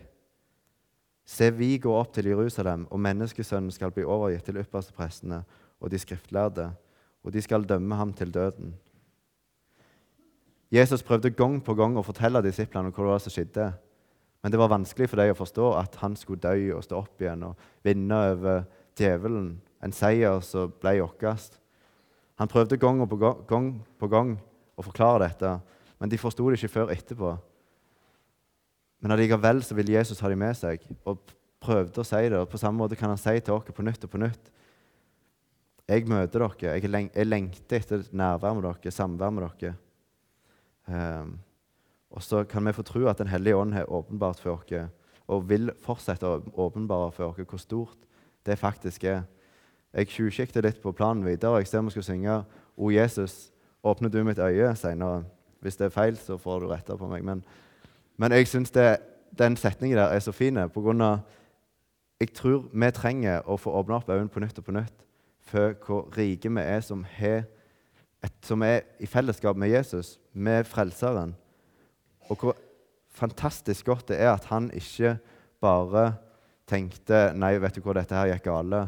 Se, 1.24 1.48
vi 1.56 1.78
går 1.80 2.00
opp 2.02 2.12
til 2.14 2.28
Jerusalem, 2.28 2.88
og 2.92 3.00
menneskesønnen 3.00 3.72
skal 3.72 3.94
bli 3.96 4.04
overgitt 4.04 4.44
til 4.50 4.60
yppersteprestene 4.60 5.40
og 5.80 5.92
de 5.94 6.02
skriftlærde, 6.02 6.68
og 7.24 7.34
de 7.34 7.42
skal 7.42 7.68
dømme 7.68 7.96
ham 7.96 8.14
til 8.14 8.34
døden. 8.34 8.74
Jesus 10.72 11.04
prøvde 11.04 11.34
gang 11.36 11.60
på 11.64 11.76
gang 11.76 11.98
å 12.00 12.06
fortelle 12.06 12.42
disiplene 12.46 12.94
hva 12.94 13.04
det 13.04 13.12
var 13.12 13.24
som 13.24 13.34
skjedde. 13.34 13.72
Men 14.42 14.54
det 14.54 14.60
var 14.62 14.72
vanskelig 14.72 15.10
for 15.12 15.22
dem 15.22 15.34
å 15.34 15.38
forstå 15.38 15.72
at 15.78 15.98
han 16.02 16.16
skulle 16.18 16.42
dø 16.42 16.78
og 16.78 16.86
stå 16.86 17.02
opp 17.04 17.22
igjen 17.22 17.44
og 17.50 17.66
vinne 17.86 18.22
over 18.32 18.64
djevelen. 18.98 19.52
En 19.84 19.94
seier 19.94 20.40
som 20.46 20.72
ble 20.82 20.96
vår. 21.02 21.44
Han 22.42 22.50
prøvde 22.50 22.80
gang 22.82 23.04
på 23.06 23.20
gang, 23.20 23.74
på 24.00 24.10
gang 24.10 24.34
å 24.80 24.86
forklare 24.86 25.28
dette, 25.28 25.60
men 26.00 26.10
de 26.10 26.18
forsto 26.18 26.48
det 26.50 26.58
ikke 26.58 26.74
før 26.74 26.94
etterpå. 26.96 27.36
Men 29.02 29.14
allikevel 29.14 29.62
så 29.66 29.76
ville 29.78 29.94
Jesus 29.94 30.22
ha 30.22 30.30
dem 30.30 30.42
med 30.42 30.58
seg 30.58 30.82
og 31.06 31.22
prøvde 31.62 32.02
å 32.02 32.08
si 32.08 32.22
det. 32.30 32.40
og 32.40 32.50
På 32.50 32.58
samme 32.62 32.82
måte 32.82 32.98
kan 32.98 33.12
han 33.12 33.22
si 33.22 33.36
til 33.40 33.54
oss 33.54 33.68
på 33.68 33.86
nytt 33.86 34.08
og 34.08 34.14
på 34.14 34.22
nytt. 34.22 34.52
Jeg 35.92 36.08
møter 36.08 36.40
dere. 36.40 36.78
Jeg, 36.78 36.88
leng 36.88 37.10
jeg 37.12 37.28
lengter 37.28 37.82
etter 37.82 38.04
nærvær 38.16 38.54
med 38.56 38.64
dere, 38.64 38.92
samvær 38.96 39.32
med 39.36 39.48
dere. 39.60 39.74
Um, 40.88 41.34
og 42.12 42.24
så 42.24 42.44
kan 42.48 42.66
vi 42.66 42.74
få 42.74 42.84
tro 42.84 43.06
at 43.08 43.18
Den 43.18 43.28
hellige 43.28 43.56
ånd 43.56 43.74
har 43.74 43.92
åpenbart 43.92 44.40
for 44.40 44.52
oss 44.52 44.90
og 45.28 45.50
vil 45.50 45.72
fortsette 45.80 46.28
å 46.28 46.42
åpenbare 46.60 47.12
for 47.12 47.32
oss 47.32 47.44
hvor 47.48 47.60
stort 47.60 48.08
det 48.46 48.58
faktisk 48.60 49.04
er. 49.04 49.22
Jeg 49.94 50.08
tjuvkikket 50.08 50.64
litt 50.64 50.82
på 50.82 50.92
planen 50.92 51.26
videre. 51.26 51.52
og 51.52 51.60
Jeg 51.60 51.68
ser 51.68 51.82
vi 51.82 51.90
skal 51.90 52.04
synge 52.04 52.44
'O 52.78 52.90
Jesus, 52.90 53.52
åpner 53.84 54.10
du 54.10 54.24
mitt 54.24 54.40
øye' 54.40 54.76
senere. 54.76 55.24
Hvis 55.62 55.76
det 55.76 55.86
er 55.86 55.90
feil, 55.90 56.18
så 56.18 56.38
får 56.38 56.60
du 56.60 56.68
rette 56.68 56.98
på 56.98 57.08
meg. 57.08 57.24
Men, 57.24 57.44
men 58.18 58.32
jeg 58.32 58.48
syns 58.48 58.72
den 59.38 59.56
setningen 59.56 59.98
der 59.98 60.08
er 60.08 60.20
så 60.20 60.32
fin. 60.32 60.58
Jeg 60.58 62.34
tror 62.34 62.70
vi 62.74 62.92
trenger 62.92 63.42
å 63.46 63.58
få 63.58 63.72
åpne 63.72 63.96
opp 63.96 64.10
øynene 64.10 64.30
på 64.30 64.40
nytt 64.40 64.58
og 64.58 64.66
på 64.66 64.72
nytt 64.72 65.06
for 65.52 65.76
hvor 65.84 66.08
rike 66.16 66.50
vi 66.50 66.64
er 66.64 66.82
som, 66.86 67.04
et, 67.20 68.36
som 68.46 68.64
er 68.64 68.86
i 69.04 69.10
fellesskap 69.10 69.60
med 69.60 69.74
Jesus, 69.74 70.18
med 70.34 70.64
Frelseren. 70.70 71.36
Og 72.32 72.38
hvor 72.40 72.58
fantastisk 73.12 73.86
godt 73.86 74.08
det 74.12 74.22
er 74.22 74.32
at 74.34 74.48
han 74.52 74.70
ikke 74.72 75.18
bare 75.62 76.14
tenkte 76.70 77.32
nei, 77.36 77.58
vet 77.60 77.76
du 77.76 77.84
hvor 77.84 77.98
dette 77.98 78.16
her 78.16 78.32
gikk 78.32 78.48
gale 78.48 78.86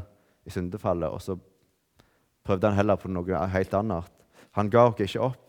i 0.48 0.54
syndefallet, 0.54 1.12
og 1.12 1.22
så 1.22 1.36
prøvde 2.44 2.70
han 2.70 2.80
heller 2.80 3.00
på 3.00 3.12
noe 3.12 3.48
helt 3.54 3.76
annet. 3.76 4.12
Han 4.56 4.70
ga 4.72 4.88
oss 4.88 5.02
ikke 5.04 5.24
opp. 5.24 5.40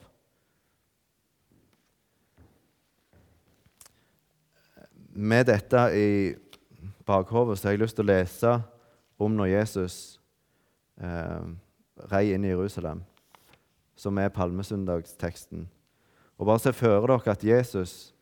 Med 5.14 5.46
dette 5.46 5.80
i 5.94 6.10
bakhodet 7.06 7.60
har 7.62 7.74
jeg 7.74 7.84
lyst 7.84 7.98
til 7.98 8.06
å 8.06 8.10
lese 8.10 8.54
om 9.22 9.34
når 9.38 9.52
Jesus 9.52 9.98
eh, 11.00 11.46
rei 12.10 12.24
inn 12.34 12.44
i 12.44 12.52
Jerusalem, 12.52 13.02
som 13.96 14.18
er 14.18 14.34
palmesøndagsteksten. 14.34 15.68
Og 16.38 16.46
bare 16.46 16.62
se 16.62 16.72
for 16.74 17.06
dere 17.06 17.32
at 17.32 17.44
Jesus 17.46 18.14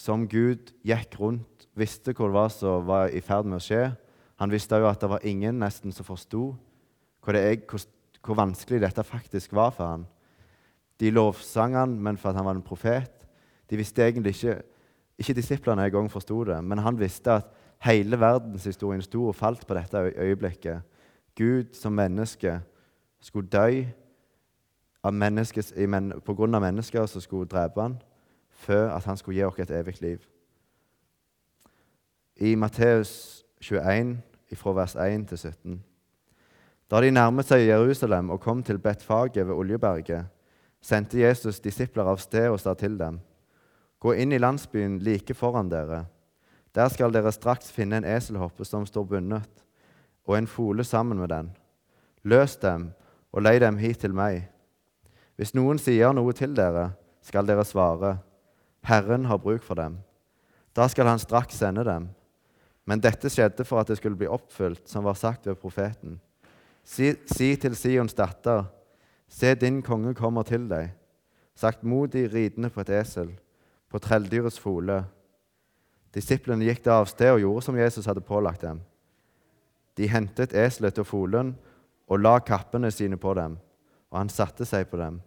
som 0.00 0.24
Gud 0.28 0.72
gikk 0.86 1.18
rundt, 1.20 1.66
visste 1.76 2.14
hvor 2.16 2.30
det 2.30 2.38
var 2.38 2.52
som 2.52 2.86
var 2.88 3.12
i 3.12 3.20
ferd 3.24 3.48
med 3.48 3.60
å 3.60 3.64
skje. 3.64 3.90
Han 4.40 4.52
visste 4.52 4.78
jo 4.80 4.88
at 4.88 5.00
det 5.02 5.10
var 5.12 5.26
ingen 5.28 5.60
nesten 5.60 5.92
som 5.92 6.06
forsto 6.06 6.54
hvor, 7.20 7.36
hvor, 7.36 7.84
hvor, 8.24 8.38
vanskelig 8.38 8.80
dette 8.80 9.04
faktisk 9.04 9.52
var 9.52 9.74
for 9.76 9.92
han. 9.92 10.06
De 11.00 11.12
lovsang 11.12 11.76
han, 11.76 11.98
men 12.00 12.16
for 12.16 12.30
at 12.30 12.40
han 12.40 12.48
var 12.48 12.56
en 12.56 12.64
profet. 12.64 13.26
De 13.68 13.78
visste 13.80 14.04
egentlig 14.04 14.36
ikke 14.38 14.60
Ikke 15.20 15.34
disiplene 15.36 15.84
engang 15.84 16.06
forsto 16.08 16.38
det, 16.48 16.56
men 16.64 16.78
han 16.80 16.96
visste 16.96 17.34
at 17.42 17.48
hele 17.84 18.16
verdenshistorien 18.16 19.02
sto 19.04 19.26
og 19.28 19.34
falt 19.36 19.66
på 19.68 19.74
dette 19.76 20.00
øyeblikket. 20.16 20.80
Gud 21.40 21.72
som 21.72 21.92
menneske 21.96 22.58
skulle 23.20 23.48
dø 23.48 23.84
på 26.24 26.34
grunn 26.36 26.54
av 26.54 26.60
mennesker 26.60 27.06
som 27.08 27.22
skulle 27.24 27.48
drepe 27.48 27.80
han, 27.80 27.94
før 28.50 28.90
at 28.92 29.06
han 29.08 29.16
skulle 29.16 29.38
gi 29.38 29.46
oss 29.46 29.60
et 29.64 29.72
evig 29.72 29.94
liv. 30.02 30.26
I 32.36 32.54
Matteus 32.54 33.44
21, 33.60 34.18
fra 34.56 34.74
vers 34.76 34.96
1 34.96 35.24
til 35.28 35.38
17. 35.38 35.80
Da 36.90 37.00
de 37.00 37.10
nærmet 37.10 37.48
seg 37.48 37.68
Jerusalem 37.68 38.30
og 38.34 38.40
kom 38.40 38.62
til 38.62 38.78
Betfaget 38.78 39.46
ved 39.46 39.54
Oljeberget, 39.54 40.26
sendte 40.82 41.20
Jesus 41.20 41.60
disipler 41.60 42.04
av 42.04 42.20
sted 42.20 42.50
og 42.50 42.60
sa 42.60 42.74
til 42.74 42.98
dem.: 42.98 43.20
Gå 44.00 44.12
inn 44.12 44.32
i 44.32 44.38
landsbyen 44.38 44.98
like 44.98 45.34
foran 45.34 45.68
dere. 45.70 46.04
Der 46.74 46.88
skal 46.88 47.12
dere 47.12 47.32
straks 47.32 47.72
finne 47.72 47.96
en 47.96 48.04
eselhoppe 48.04 48.64
som 48.64 48.86
står 48.86 49.04
bundet, 49.04 49.48
og 50.30 50.38
en 50.38 50.46
fole 50.46 50.84
sammen 50.86 51.18
med 51.18 51.28
den. 51.28 51.50
Løs 52.22 52.56
dem 52.62 52.92
og 53.32 53.42
lei 53.42 53.58
dem 53.58 53.78
hit 53.82 54.04
til 54.04 54.14
meg. 54.14 54.44
Hvis 55.34 55.54
noen 55.58 55.80
sier 55.80 56.14
noe 56.14 56.32
til 56.36 56.54
dere, 56.54 56.92
skal 57.22 57.46
dere 57.46 57.64
svare:" 57.64 58.18
Herren 58.86 59.24
har 59.24 59.38
bruk 59.38 59.62
for 59.62 59.74
dem. 59.74 59.98
Da 60.76 60.86
skal 60.88 61.06
han 61.06 61.18
straks 61.18 61.58
sende 61.58 61.84
dem. 61.84 62.08
Men 62.86 63.00
dette 63.00 63.28
skjedde 63.28 63.64
for 63.64 63.80
at 63.80 63.88
det 63.88 63.96
skulle 63.98 64.16
bli 64.16 64.26
oppfylt, 64.26 64.88
som 64.88 65.04
var 65.04 65.14
sagt 65.14 65.46
ved 65.46 65.58
profeten. 65.60 66.20
Si, 66.84 67.12
si 67.26 67.56
til 67.56 67.76
Sions 67.76 68.14
datter, 68.14 68.64
se 69.28 69.54
din 69.54 69.82
konge 69.82 70.14
kommer 70.14 70.42
til 70.42 70.68
deg, 70.70 70.90
sagt 71.54 71.84
modig 71.84 72.32
ridende 72.32 72.70
på 72.70 72.80
et 72.80 72.88
esel, 72.88 73.34
på 73.90 73.98
trelldyrets 73.98 74.58
fole. 74.58 75.04
Disiplene 76.14 76.64
gikk 76.64 76.84
da 76.84 77.00
av 77.02 77.10
sted 77.10 77.34
og 77.34 77.40
gjorde 77.40 77.66
som 77.66 77.78
Jesus 77.78 78.06
hadde 78.06 78.24
pålagt 78.24 78.64
dem. 78.64 78.80
De 80.00 80.08
hentet 80.08 80.54
eselet 80.56 80.96
og 81.02 81.04
folen 81.04 81.52
og 82.08 82.22
la 82.24 82.38
kappene 82.40 82.88
sine 82.94 83.18
på 83.20 83.34
dem, 83.36 83.58
og 84.08 84.16
han 84.16 84.32
satte 84.32 84.64
seg 84.64 84.88
på 84.88 84.96
dem. 84.96 85.18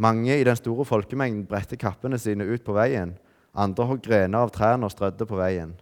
Mange 0.00 0.38
i 0.38 0.46
den 0.46 0.56
store 0.56 0.86
folkemengden 0.88 1.44
bredte 1.50 1.76
kappene 1.76 2.16
sine 2.18 2.46
ut 2.48 2.64
på 2.64 2.72
veien. 2.72 3.12
Andre 3.52 3.84
hogg 3.90 4.00
grener 4.06 4.46
av 4.46 4.54
trærne 4.54 4.88
og 4.88 4.94
strødde 4.94 5.26
på 5.28 5.36
veien. 5.36 5.74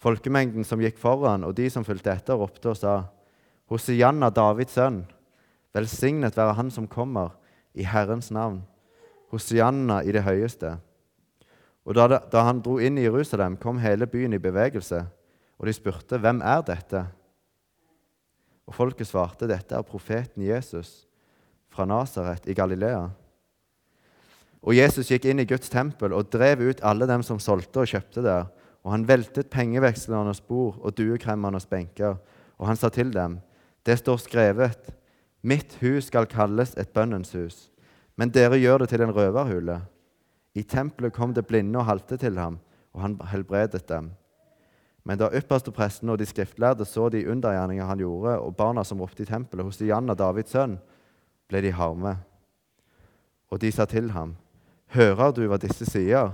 Folkemengden 0.00 0.66
som 0.66 0.82
gikk 0.82 0.98
foran, 0.98 1.44
og 1.46 1.54
de 1.54 1.68
som 1.70 1.86
fulgte 1.86 2.10
etter, 2.10 2.34
ropte 2.40 2.72
og 2.72 2.78
sa:" 2.80 3.04
Hosianna, 3.70 4.32
Davids 4.34 4.74
sønn, 4.74 5.04
velsignet 5.72 6.36
være 6.36 6.54
Han 6.54 6.70
som 6.70 6.88
kommer, 6.88 7.36
i 7.74 7.84
Herrens 7.84 8.32
navn. 8.34 8.64
Hosianna 9.30 10.02
i 10.02 10.10
det 10.10 10.24
høyeste. 10.26 10.80
Og 11.86 11.94
da, 11.94 12.18
da 12.18 12.42
han 12.42 12.58
dro 12.60 12.80
inn 12.80 12.98
i 12.98 13.06
Jerusalem, 13.06 13.56
kom 13.56 13.78
hele 13.78 14.06
byen 14.06 14.34
i 14.34 14.42
bevegelse, 14.42 15.04
og 15.60 15.66
de 15.66 15.72
spurte, 15.76 16.18
'Hvem 16.18 16.40
er 16.40 16.62
dette?' 16.64 17.06
Og 18.66 18.74
folket 18.74 19.06
svarte, 19.06 19.46
'Dette 19.46 19.74
er 19.74 19.82
profeten 19.82 20.42
Jesus' 20.42 21.06
fra 21.68 21.84
Nasaret 21.84 22.46
i 22.46 22.54
Galilea. 22.54 23.10
Og 24.62 24.76
Jesus 24.76 25.08
gikk 25.08 25.24
inn 25.24 25.40
i 25.40 25.48
Guds 25.48 25.70
tempel 25.72 26.12
og 26.12 26.32
drev 26.32 26.60
ut 26.70 26.82
alle 26.84 27.06
dem 27.08 27.22
som 27.22 27.38
solgte 27.38 27.80
og 27.80 27.88
kjøpte 27.92 28.24
der. 28.24 28.48
Og 28.84 28.92
han 28.92 29.06
veltet 29.08 29.50
pengevekslernes 29.52 30.40
bord 30.40 30.80
og 30.80 30.96
duekremmernes 30.96 31.66
benker. 31.66 32.16
Og 32.58 32.66
han 32.66 32.76
sa 32.76 32.88
til 32.88 33.12
dem, 33.12 33.38
det 33.86 33.98
står 33.98 34.20
skrevet, 34.20 34.90
mitt 35.42 35.78
hus 35.80 36.10
skal 36.10 36.28
kalles 36.28 36.74
et 36.76 36.92
bønnens 36.92 37.32
hus, 37.32 37.70
men 38.16 38.28
dere 38.28 38.58
gjør 38.60 38.82
det 38.82 38.90
til 38.92 39.00
en 39.00 39.14
røverhule. 39.16 39.78
I 40.54 40.62
tempelet 40.62 41.14
kom 41.16 41.32
det 41.32 41.46
blinde 41.48 41.78
og 41.80 41.88
halte 41.88 42.18
til 42.20 42.36
ham, 42.36 42.58
og 42.92 43.00
han 43.00 43.16
helbredet 43.32 43.86
dem. 43.88 44.10
Men 45.04 45.18
da 45.18 45.30
ypperstepresten 45.32 46.10
og 46.12 46.18
de 46.20 46.26
skriftlærde 46.28 46.84
så 46.84 47.08
de 47.08 47.24
undergjerninger 47.30 47.86
han 47.88 48.02
gjorde, 48.02 48.36
og 48.38 48.56
barna 48.56 48.84
som 48.84 49.00
ropte 49.00 49.24
i 49.24 49.28
tempelet 49.28 49.64
hos 49.64 49.80
Janna, 49.80 50.14
Davids 50.14 50.52
sønn, 50.52 50.76
ble 51.48 51.62
de 51.64 51.72
harme. 51.72 52.16
Og 53.50 53.60
de 53.60 53.72
sa 53.72 53.86
til 53.88 54.10
ham, 54.14 54.36
Hører 54.90 55.30
du 55.32 55.44
hva 55.46 55.58
disse 55.62 55.86
sier? 55.86 56.32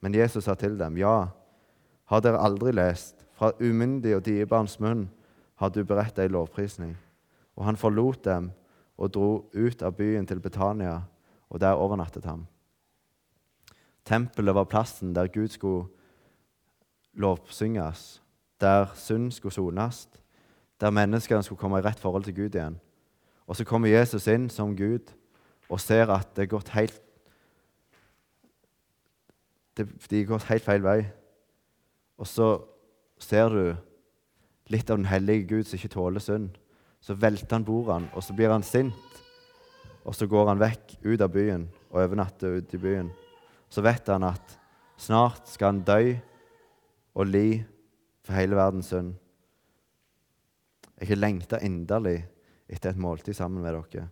Men 0.00 0.14
Jesus 0.14 0.44
sa 0.44 0.54
til 0.54 0.76
dem, 0.78 0.98
Ja, 1.00 1.32
har 2.04 2.20
dere 2.20 2.40
aldri 2.44 2.74
lest, 2.76 3.16
fra 3.32 3.52
umyndig 3.60 4.14
og 4.16 4.24
diebarns 4.26 4.78
munn 4.80 5.06
har 5.56 5.70
du 5.70 5.84
beredt 5.86 6.18
ei 6.18 6.28
lovprisning. 6.30 6.96
Og 7.56 7.64
han 7.64 7.78
forlot 7.80 8.24
dem 8.24 8.50
og 8.98 9.12
dro 9.14 9.30
ut 9.54 9.82
av 9.82 9.96
byen 9.96 10.26
til 10.28 10.40
Betania, 10.40 11.02
og 11.48 11.60
der 11.60 11.78
overnattet 11.78 12.26
ham. 12.28 12.46
Tempelet 14.04 14.54
var 14.54 14.68
plassen 14.70 15.14
der 15.14 15.30
Gud 15.32 15.48
skulle 15.48 15.88
lovsynges, 17.14 18.22
der 18.60 18.86
synd 18.94 19.32
skulle 19.32 19.52
sones, 19.52 20.08
der 20.80 20.90
menneskene 20.90 21.42
skulle 21.42 21.58
komme 21.58 21.78
i 21.78 21.84
rett 21.84 22.00
forhold 22.00 22.24
til 22.24 22.34
Gud 22.34 22.54
igjen. 22.54 22.80
Og 23.46 23.56
så 23.56 23.64
kommer 23.64 23.90
Jesus 23.90 24.26
inn 24.30 24.48
som 24.50 24.76
Gud 24.76 25.12
og 25.68 25.80
ser 25.80 26.10
at 26.12 26.34
det 26.36 26.46
er 26.46 26.54
gått 26.54 26.72
helt 26.76 27.00
det, 29.76 29.86
De 30.10 30.18
har 30.18 30.28
gått 30.28 30.50
helt 30.50 30.64
feil 30.64 30.82
vei. 30.84 30.98
Og 32.20 32.28
så 32.28 32.48
ser 33.22 33.48
du 33.48 33.62
litt 34.72 34.90
av 34.90 34.98
den 35.00 35.08
hellige 35.08 35.48
Gud 35.48 35.64
som 35.68 35.78
ikke 35.78 35.94
tåler 35.94 36.20
synd. 36.20 36.50
Så 37.02 37.16
velter 37.18 37.56
han 37.56 37.64
bordene, 37.64 38.10
og 38.14 38.22
så 38.22 38.36
blir 38.36 38.52
han 38.52 38.62
sint. 38.62 39.22
Og 40.04 40.14
så 40.14 40.26
går 40.26 40.50
han 40.50 40.60
vekk 40.60 40.98
ut 41.06 41.22
av 41.22 41.32
byen 41.32 41.64
og 41.90 42.02
overnatter 42.04 42.60
ute 42.60 42.76
i 42.76 42.82
byen. 42.82 43.08
Så 43.72 43.82
vet 43.82 44.06
han 44.12 44.26
at 44.28 44.58
snart 45.00 45.48
skal 45.48 45.72
han 45.72 45.82
dø 45.86 46.02
og 47.14 47.28
li 47.28 47.62
for 48.22 48.36
hele 48.38 48.56
verdens 48.56 48.90
synd. 48.92 49.14
Jeg 51.00 51.08
har 51.10 51.18
lengta 51.18 51.58
inderlig 51.64 52.20
etter 52.70 52.92
et 52.92 53.00
måltid 53.00 53.34
sammen 53.34 53.62
med 53.62 53.74
dere. 53.74 54.08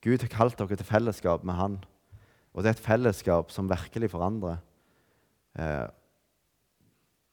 Gud 0.00 0.22
har 0.24 0.32
kalt 0.32 0.58
dere 0.58 0.76
til 0.76 0.88
fellesskap 0.88 1.44
med 1.44 1.54
Han. 1.54 1.80
Og 2.54 2.62
det 2.62 2.70
er 2.70 2.78
et 2.78 2.86
fellesskap 2.86 3.50
som 3.52 3.68
virkelig 3.70 4.10
forandrer. 4.10 4.56
Eh, 5.58 5.86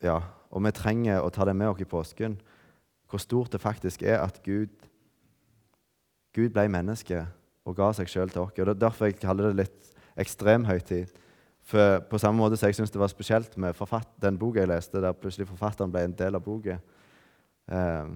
ja, 0.03 0.19
og 0.51 0.63
vi 0.65 0.73
trenger 0.75 1.23
å 1.23 1.31
ta 1.33 1.47
det 1.47 1.55
med 1.57 1.71
oss 1.71 1.81
i 1.81 1.89
påsken, 1.89 2.37
hvor 3.09 3.21
stort 3.23 3.53
det 3.53 3.63
faktisk 3.63 4.03
er 4.03 4.19
at 4.21 4.41
Gud, 4.43 4.73
Gud 6.35 6.51
ble 6.53 6.67
menneske 6.69 7.23
og 7.65 7.77
ga 7.79 7.89
seg 7.95 8.11
sjøl 8.11 8.29
til 8.29 8.43
oss. 8.43 8.51
Og 8.51 8.65
Det 8.65 8.75
er 8.75 8.83
derfor 8.83 9.09
jeg 9.09 9.19
kaller 9.21 9.49
det 9.49 9.63
litt 9.63 9.93
ekstremhøytid. 10.17 11.07
For 11.67 11.99
på 12.07 12.19
samme 12.21 12.39
måte 12.39 12.55
som 12.55 12.69
jeg 12.69 12.77
syns 12.77 12.93
det 12.93 13.01
var 13.01 13.11
spesielt 13.11 13.57
med 13.59 13.75
den 14.23 14.37
boka 14.39 14.61
jeg 14.61 14.71
leste, 14.71 15.01
der 15.03 15.11
plutselig 15.11 15.49
forfatteren 15.49 15.91
ble 15.91 16.05
en 16.07 16.15
del 16.15 16.35
av 16.35 16.43
boka. 16.45 16.77
Eh, 17.67 18.07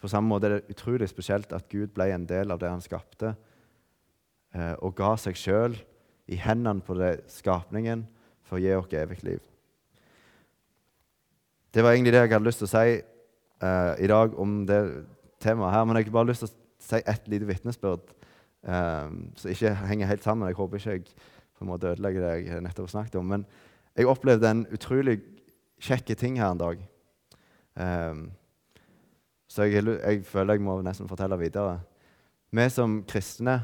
på 0.00 0.08
samme 0.08 0.28
måte 0.28 0.46
er 0.46 0.58
det 0.58 0.74
utrolig 0.74 1.08
spesielt 1.08 1.52
at 1.52 1.68
Gud 1.72 1.94
ble 1.96 2.10
en 2.12 2.26
del 2.28 2.52
av 2.52 2.60
det 2.60 2.68
han 2.68 2.84
skapte, 2.84 3.34
eh, 4.54 4.74
og 4.84 4.94
ga 4.96 5.14
seg 5.16 5.38
sjøl 5.40 5.78
i 6.28 6.36
hendene 6.36 6.84
på 6.84 6.96
det, 6.98 7.24
skapningen 7.32 8.04
for 8.44 8.58
å 8.58 8.60
gi 8.60 8.74
oss 8.76 8.92
evig 8.92 9.22
liv. 9.24 9.40
Det 11.74 11.82
var 11.82 11.96
egentlig 11.96 12.12
det 12.12 12.20
jeg 12.20 12.32
hadde 12.34 12.46
lyst 12.46 12.60
til 12.62 12.68
å 12.68 12.74
si 12.74 12.90
eh, 13.64 13.94
i 14.04 14.10
dag 14.10 14.36
om 14.38 14.60
det 14.68 14.80
temaet 15.42 15.74
her. 15.74 15.84
Men 15.84 15.96
jeg 15.98 16.10
har 16.10 16.18
bare 16.18 16.30
lyst 16.30 16.44
til 16.44 16.52
å 16.52 16.84
si 16.84 17.00
ett 17.00 17.32
lite 17.32 17.48
vitnesbyrd 17.48 18.12
eh, 18.62 19.08
som 19.40 19.50
ikke 19.50 19.72
henger 19.88 20.12
helt 20.12 20.26
sammen. 20.26 20.48
Jeg 20.48 20.60
håper 20.60 20.78
ikke 20.78 20.98
jeg 20.98 21.08
på 21.54 21.64
en 21.64 21.70
måte 21.70 21.92
ødelegge 21.92 22.22
det 22.22 22.32
jeg 22.48 22.62
nettopp 22.64 22.90
snakket 22.90 23.18
om. 23.20 23.26
Men 23.30 23.46
jeg 23.96 24.10
opplevde 24.10 24.50
en 24.50 24.66
utrolig 24.74 25.20
kjekk 25.82 26.14
ting 26.18 26.38
her 26.38 26.50
en 26.50 26.58
dag. 26.58 26.80
Um, 27.74 28.24
så 29.48 29.62
jeg, 29.62 29.84
jeg, 29.86 30.24
føler 30.26 30.54
jeg 30.54 30.64
må 30.66 30.80
nesten 30.82 31.08
fortelle 31.08 31.38
videre. 31.38 31.80
Vi 32.50 32.68
som 32.70 33.02
kristne 33.06 33.62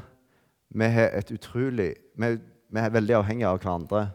vi 0.71 0.87
er, 0.87 1.19
utrolig, 1.33 1.95
vi, 2.15 2.27
vi 2.71 2.79
er 2.79 2.93
veldig 2.93 3.15
avhengige 3.17 3.49
av 3.49 3.59
hverandre. 3.59 4.05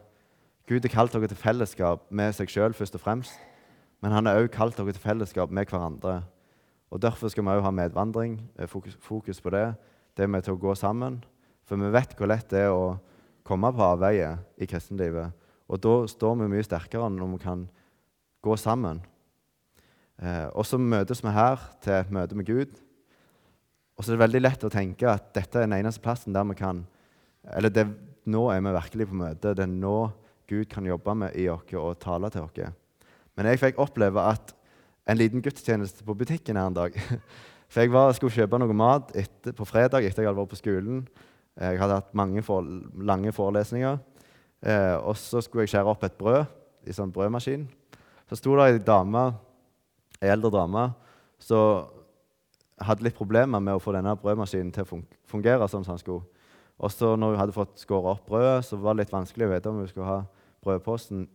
Gud 0.67 0.85
har 0.87 0.93
kalt 0.93 1.13
dere 1.13 1.29
til 1.29 1.37
fellesskap 1.37 2.07
med 2.09 2.33
seg 2.33 2.49
sjøl 2.49 2.73
først 2.73 2.97
og 2.97 3.03
fremst. 3.03 3.37
Men 4.01 4.13
han 4.13 4.25
har 4.25 4.41
også 4.41 4.53
kalt 4.55 4.79
dere 4.79 4.93
til 4.95 5.03
fellesskap 5.03 5.53
med 5.53 5.69
hverandre. 5.69 6.23
Og 6.89 7.01
Derfor 7.01 7.29
skal 7.29 7.45
vi 7.45 7.53
òg 7.53 7.61
ha 7.61 7.71
medvandring, 7.71 8.39
eh, 8.57 8.67
fokus, 8.67 8.97
fokus 9.01 9.41
på 9.41 9.49
det. 9.53 9.75
Det 10.17 10.29
med 10.29 10.43
til 10.43 10.53
å 10.53 10.61
gå 10.61 10.73
sammen. 10.75 11.23
For 11.65 11.75
vi 11.75 11.91
vet 11.91 12.15
hvor 12.17 12.27
lett 12.27 12.49
det 12.49 12.65
er 12.65 12.73
å 12.73 12.97
komme 13.47 13.71
på 13.73 13.83
avveie 13.83 14.33
i 14.59 14.67
kristenlivet. 14.69 15.33
Og 15.67 15.79
da 15.83 15.93
står 16.07 16.35
vi 16.41 16.49
mye 16.51 16.65
sterkere 16.65 17.09
når 17.11 17.31
vi 17.33 17.39
kan 17.43 17.63
gå 18.43 18.57
sammen. 18.59 19.01
Eh, 20.21 20.47
og 20.53 20.65
så 20.65 20.79
møtes 20.79 21.21
vi 21.23 21.33
her 21.33 21.61
til 21.83 21.97
et 21.97 22.13
møte 22.13 22.37
med 22.37 22.47
Gud. 22.47 22.77
Og 23.97 24.05
så 24.05 24.11
er 24.11 24.17
det 24.17 24.25
veldig 24.25 24.43
lett 24.43 24.65
å 24.67 24.73
tenke 24.73 25.09
at 25.09 25.31
dette 25.35 25.59
er 25.59 25.65
den 25.65 25.77
eneste 25.79 26.03
plassen 26.03 26.35
der 26.35 26.45
vi 26.45 26.57
kan 26.57 26.85
Eller 27.47 27.71
det, 27.71 27.85
nå 28.27 28.49
er 28.51 28.59
vi 28.61 28.73
virkelig 28.75 29.07
på 29.07 29.15
møte. 29.15 29.53
Det 29.55 29.63
er 29.63 29.71
nå 29.71 30.11
Gud 30.47 30.65
kan 30.69 30.85
jobbe 30.85 31.13
med 31.15 31.35
i 31.35 31.47
oss 31.51 31.73
og 31.79 31.99
tale 31.99 32.29
til 32.29 32.43
oss. 32.43 32.75
Men 33.35 33.47
jeg 33.47 33.61
fikk 33.61 33.79
oppleve 33.79 34.19
at 34.19 34.53
en 35.07 35.17
liten 35.17 35.41
gudstjeneste 35.43 36.03
på 36.03 36.15
butikken 36.17 36.57
her 36.59 36.67
en 36.67 36.75
dag. 36.75 36.97
For 37.71 37.83
jeg 37.83 37.91
var, 37.91 38.13
skulle 38.15 38.35
kjøpe 38.35 38.59
noe 38.59 38.75
mat 38.75 39.11
etter, 39.15 39.55
på 39.55 39.67
fredag 39.67 40.03
etter 40.03 40.23
jeg 40.23 40.29
hadde 40.29 40.39
vært 40.39 40.53
på 40.53 40.59
skolen. 40.59 41.01
Jeg 41.57 41.79
hadde 41.81 41.97
hatt 41.97 42.13
mange 42.17 42.43
for, 42.45 42.65
lange 43.01 43.33
forelesninger. 43.33 43.97
Eh, 44.61 44.95
og 44.97 45.17
så 45.17 45.41
skulle 45.41 45.65
jeg 45.65 45.73
skjære 45.73 45.91
opp 45.91 46.05
et 46.05 46.17
brød 46.17 46.45
i 46.87 46.95
sånn 46.95 47.13
brødmaskin. 47.13 47.67
Så 48.29 48.39
sto 48.39 48.55
det 48.57 48.67
ei 48.67 48.79
dame, 48.83 49.29
ei 50.21 50.31
eldre 50.33 50.51
dame 50.53 50.89
som 51.41 51.87
hadde 52.81 53.05
litt 53.05 53.17
problemer 53.17 53.61
med 53.63 53.77
å 53.77 53.81
få 53.81 53.93
denne 53.95 54.15
brødmaskinen 54.19 54.73
til 54.73 54.85
å 54.85 54.99
fungere 55.29 55.69
sånn 55.69 55.85
som 55.85 55.95
den 55.95 56.01
skulle. 56.03 56.25
Og 56.77 56.93
så 56.93 57.15
når 57.17 57.33
hun 57.33 57.41
hadde 57.41 57.55
fått 57.55 57.79
skåret 57.81 58.17
opp 58.17 58.27
brødet, 58.29 58.65
så 58.65 58.77
var 58.77 58.93
det 58.93 59.05
litt 59.05 59.13
vanskelig 59.13 59.47
å 59.47 59.53
vite 59.53 59.71
om 59.71 59.79
hun 59.81 59.89
skulle 59.89 60.09
ha 60.09 60.19
brødposten 60.65 61.25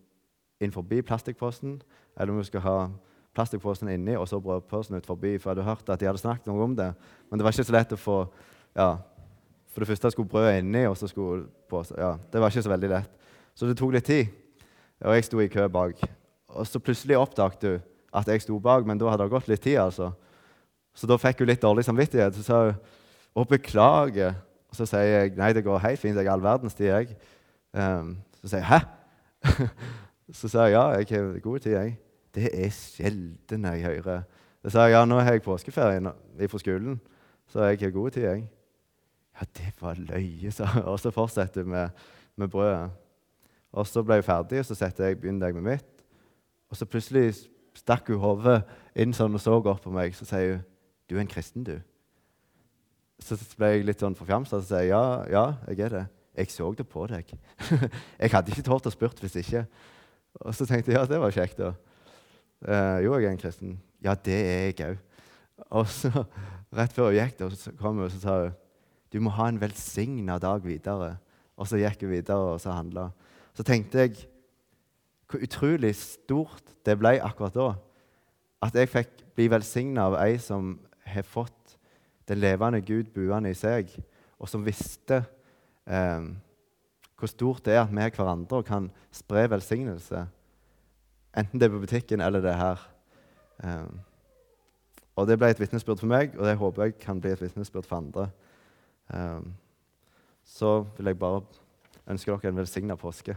forbi 0.71 1.01
plastikkposten, 1.03 1.81
eller 2.15 2.31
om 2.31 2.39
hun 2.39 2.47
skulle 2.47 2.63
ha 2.63 2.91
plastikkposten 3.35 3.89
inni 3.91 4.15
og 4.15 4.29
så 4.31 4.39
brødposten 4.39 5.01
ut 5.01 5.09
forbi. 5.09 5.35
For 5.39 5.51
jeg 5.51 5.57
hadde 5.57 5.67
hørt 5.67 5.89
at 5.91 5.99
de 5.99 6.07
hadde 6.07 6.23
snakket 6.23 6.47
noe 6.47 6.63
om 6.63 6.77
det, 6.79 6.93
men 7.31 7.39
det 7.41 7.47
var 7.47 7.57
ikke 7.57 7.67
så 7.67 7.75
lett 7.75 7.97
å 7.97 7.99
få 7.99 8.19
ja, 8.77 8.93
For 9.73 9.81
det 9.81 9.89
første 9.89 10.11
skulle 10.13 10.29
brødet 10.29 10.59
inni, 10.61 10.85
og 10.87 10.97
så 10.97 11.09
skulle 11.09 11.47
på, 11.69 11.85
ja, 11.97 12.15
Det 12.33 12.41
var 12.41 12.51
ikke 12.53 12.63
så 12.63 12.73
veldig 12.73 12.91
lett. 12.93 13.11
Så 13.55 13.67
det 13.67 13.77
tok 13.77 13.93
litt 13.93 14.05
tid, 14.05 14.27
og 15.01 15.15
jeg 15.15 15.25
sto 15.25 15.41
i 15.41 15.49
kø 15.49 15.67
bak. 15.69 16.01
Og 16.49 16.67
så 16.67 16.79
plutselig 16.79 17.17
oppdaget 17.19 17.69
hun 17.69 17.81
at 18.13 18.29
jeg 18.29 18.43
sto 18.45 18.59
bak, 18.61 18.87
men 18.87 18.99
da 19.01 19.09
hadde 19.09 19.25
det 19.25 19.33
gått 19.33 19.49
litt 19.49 19.63
tid. 19.65 19.79
altså. 19.81 20.11
Så 20.95 21.09
da 21.09 21.17
fikk 21.17 21.41
hun 21.41 21.49
litt 21.49 21.63
dårlig 21.63 21.85
samvittighet. 21.85 22.37
Så 22.37 22.43
sa 22.45 22.59
hun 22.67 22.75
å, 23.35 23.45
beklager. 23.49 24.35
Og 24.69 24.77
så 24.77 24.87
sier 24.89 25.09
jeg 25.09 25.37
nei, 25.37 25.53
det 25.57 25.65
går 25.65 25.81
helt 25.81 26.01
fint. 26.01 26.17
Jeg 26.17 26.29
er 26.29 26.33
all 26.35 26.45
verdens 26.45 26.77
tid, 26.77 26.91
jeg. 26.93 27.17
Um, 27.73 28.19
så 28.41 28.53
sier 28.53 28.61
jeg 28.61 28.69
hæ? 28.69 28.81
Så 30.33 30.49
sa 30.49 30.65
jeg 30.65 30.73
ja, 30.73 30.83
jeg 30.97 31.09
har 31.11 31.41
god 31.45 31.59
tid, 31.61 31.73
jeg. 31.73 31.97
Det 32.33 32.49
er 32.57 32.71
sjelden 32.73 33.65
jeg 33.69 33.83
hører. 33.85 34.23
Så 34.65 34.71
sa 34.73 34.87
jeg 34.87 34.95
ja, 34.95 35.03
nå 35.05 35.19
har 35.21 35.35
jeg 35.35 35.43
påskeferie 35.45 36.13
fra 36.49 36.61
skolen, 36.63 37.01
så 37.51 37.67
jeg 37.69 37.81
har 37.83 37.91
god 37.91 38.11
tid, 38.15 38.23
jeg. 38.23 38.47
Ja, 39.39 39.47
det 39.59 39.73
var 39.81 39.99
løye, 39.99 40.51
sa 40.53 40.69
Og 40.85 40.99
så 41.01 41.11
fortsetter 41.15 41.63
vi 41.63 41.73
med, 41.73 41.91
med, 42.37 42.49
brødet. 42.49 42.91
Og 43.73 43.87
så 43.89 44.03
ble 44.05 44.21
jeg 44.21 44.27
ferdig, 44.27 44.61
og 44.61 44.69
så 44.69 44.91
jeg, 44.99 45.19
begynte 45.21 45.49
jeg 45.49 45.57
med 45.57 45.65
mitt. 45.71 46.05
Og 46.71 46.77
så 46.77 46.87
plutselig 46.87 47.33
stakk 47.77 48.11
hun 48.13 48.21
hodet 48.21 48.61
inn 48.97 49.15
sånn 49.17 49.35
og 49.35 49.41
så 49.41 49.57
godt 49.65 49.85
på 49.85 49.93
meg. 49.95 50.17
Så 50.17 50.29
sier 50.29 50.57
hun, 50.57 50.65
'Du 51.09 51.17
er 51.17 51.21
en 51.21 51.31
kristen, 51.31 51.65
du.' 51.65 51.81
Så 53.23 53.37
ble 53.57 53.67
jeg 53.67 53.87
litt 53.87 54.01
sånn 54.01 54.19
forfjamsa 54.19 54.57
og 54.57 54.65
så 54.65 54.77
sier 54.77 54.91
ja, 54.91 55.25
ja, 55.31 55.45
jeg 55.69 55.81
er 55.87 55.89
det. 55.89 56.07
Jeg 56.37 56.51
så 56.51 56.73
det 56.75 56.89
på 56.89 57.07
deg. 57.07 57.29
jeg 58.23 58.33
hadde 58.33 58.51
ikke 58.51 58.65
tort 58.67 58.87
å 58.87 58.91
spurt 58.91 59.21
hvis 59.21 59.37
ikke. 59.37 59.67
Og 60.41 60.55
så 60.55 60.67
tenkte 60.67 60.91
jeg 60.91 60.99
ja, 60.99 61.07
det 61.07 61.21
var 61.21 61.31
kjekt. 61.31 61.59
da. 61.59 61.75
Eh, 62.67 63.05
jo, 63.05 63.15
jeg 63.19 63.29
er 63.29 63.31
en 63.31 63.39
kristen. 63.39 63.81
Ja, 64.03 64.15
det 64.15 64.35
er 64.35 64.65
jeg 64.71 64.81
òg. 64.87 64.99
Og 65.71 65.87
så, 65.93 66.11
rett 66.77 66.93
før 66.93 67.11
hun 67.11 67.19
gikk, 67.19 67.39
da, 67.39 67.51
så 67.55 67.73
kom 67.79 68.01
hun 68.01 68.07
og 68.07 68.11
så 68.15 68.21
sa 68.23 68.39
hun, 68.41 68.57
du 69.13 69.21
må 69.21 69.33
ha 69.37 69.49
en 69.49 69.61
velsigna 69.61 70.39
dag 70.41 70.65
videre. 70.65 71.17
Og 71.61 71.69
så 71.69 71.81
gikk 71.81 72.07
hun 72.07 72.15
videre 72.15 72.55
og 72.55 72.61
så 72.63 72.73
handla. 72.73 73.11
Så 73.53 73.65
tenkte 73.67 74.07
jeg 74.07 74.17
hvor 75.29 75.43
utrolig 75.45 75.95
stort 75.97 76.75
det 76.85 76.99
ble 77.01 77.17
akkurat 77.25 77.57
da. 77.57 77.69
At 78.65 78.77
jeg 78.77 78.91
fikk 78.93 79.23
bli 79.37 79.49
velsigna 79.53 80.09
av 80.11 80.19
ei 80.21 80.37
som 80.41 80.75
har 81.09 81.27
fått 81.27 81.77
den 82.29 82.41
levende 82.41 82.81
Gud 82.85 83.11
buende 83.15 83.51
i 83.51 83.59
seg, 83.59 83.91
og 84.39 84.49
som 84.49 84.65
visste 84.65 85.23
eh, 85.89 86.29
hvor 87.19 87.31
stort 87.31 87.65
det 87.67 87.75
er 87.75 87.83
at 87.85 87.93
vi 87.93 88.03
er 88.03 88.15
hverandre 88.15 88.61
og 88.61 88.69
kan 88.69 88.89
spre 89.15 89.45
velsignelse. 89.51 90.25
Enten 91.37 91.61
det 91.61 91.69
er 91.69 91.75
på 91.75 91.83
butikken 91.83 92.21
eller 92.21 92.45
det 92.45 92.53
er 92.53 92.61
her. 92.61 92.87
Eh, 93.65 93.91
og 95.17 95.27
Det 95.29 95.37
ble 95.39 95.51
et 95.53 95.61
vitnesbyrd 95.61 96.01
for 96.01 96.09
meg, 96.09 96.33
og 96.39 96.47
det 96.49 96.57
håper 96.57 96.85
jeg 96.85 96.99
kan 97.01 97.21
bli 97.21 97.35
et 97.35 97.41
vitnesbyrd 97.41 97.85
for 97.87 98.01
andre. 98.01 98.31
Um, 99.11 99.55
så 100.45 100.83
vil 100.97 101.11
jeg 101.11 101.19
bare 101.19 101.43
ønske 102.07 102.31
dere 102.31 102.53
en 102.53 102.61
velsigna 102.61 102.97
påske. 102.97 103.37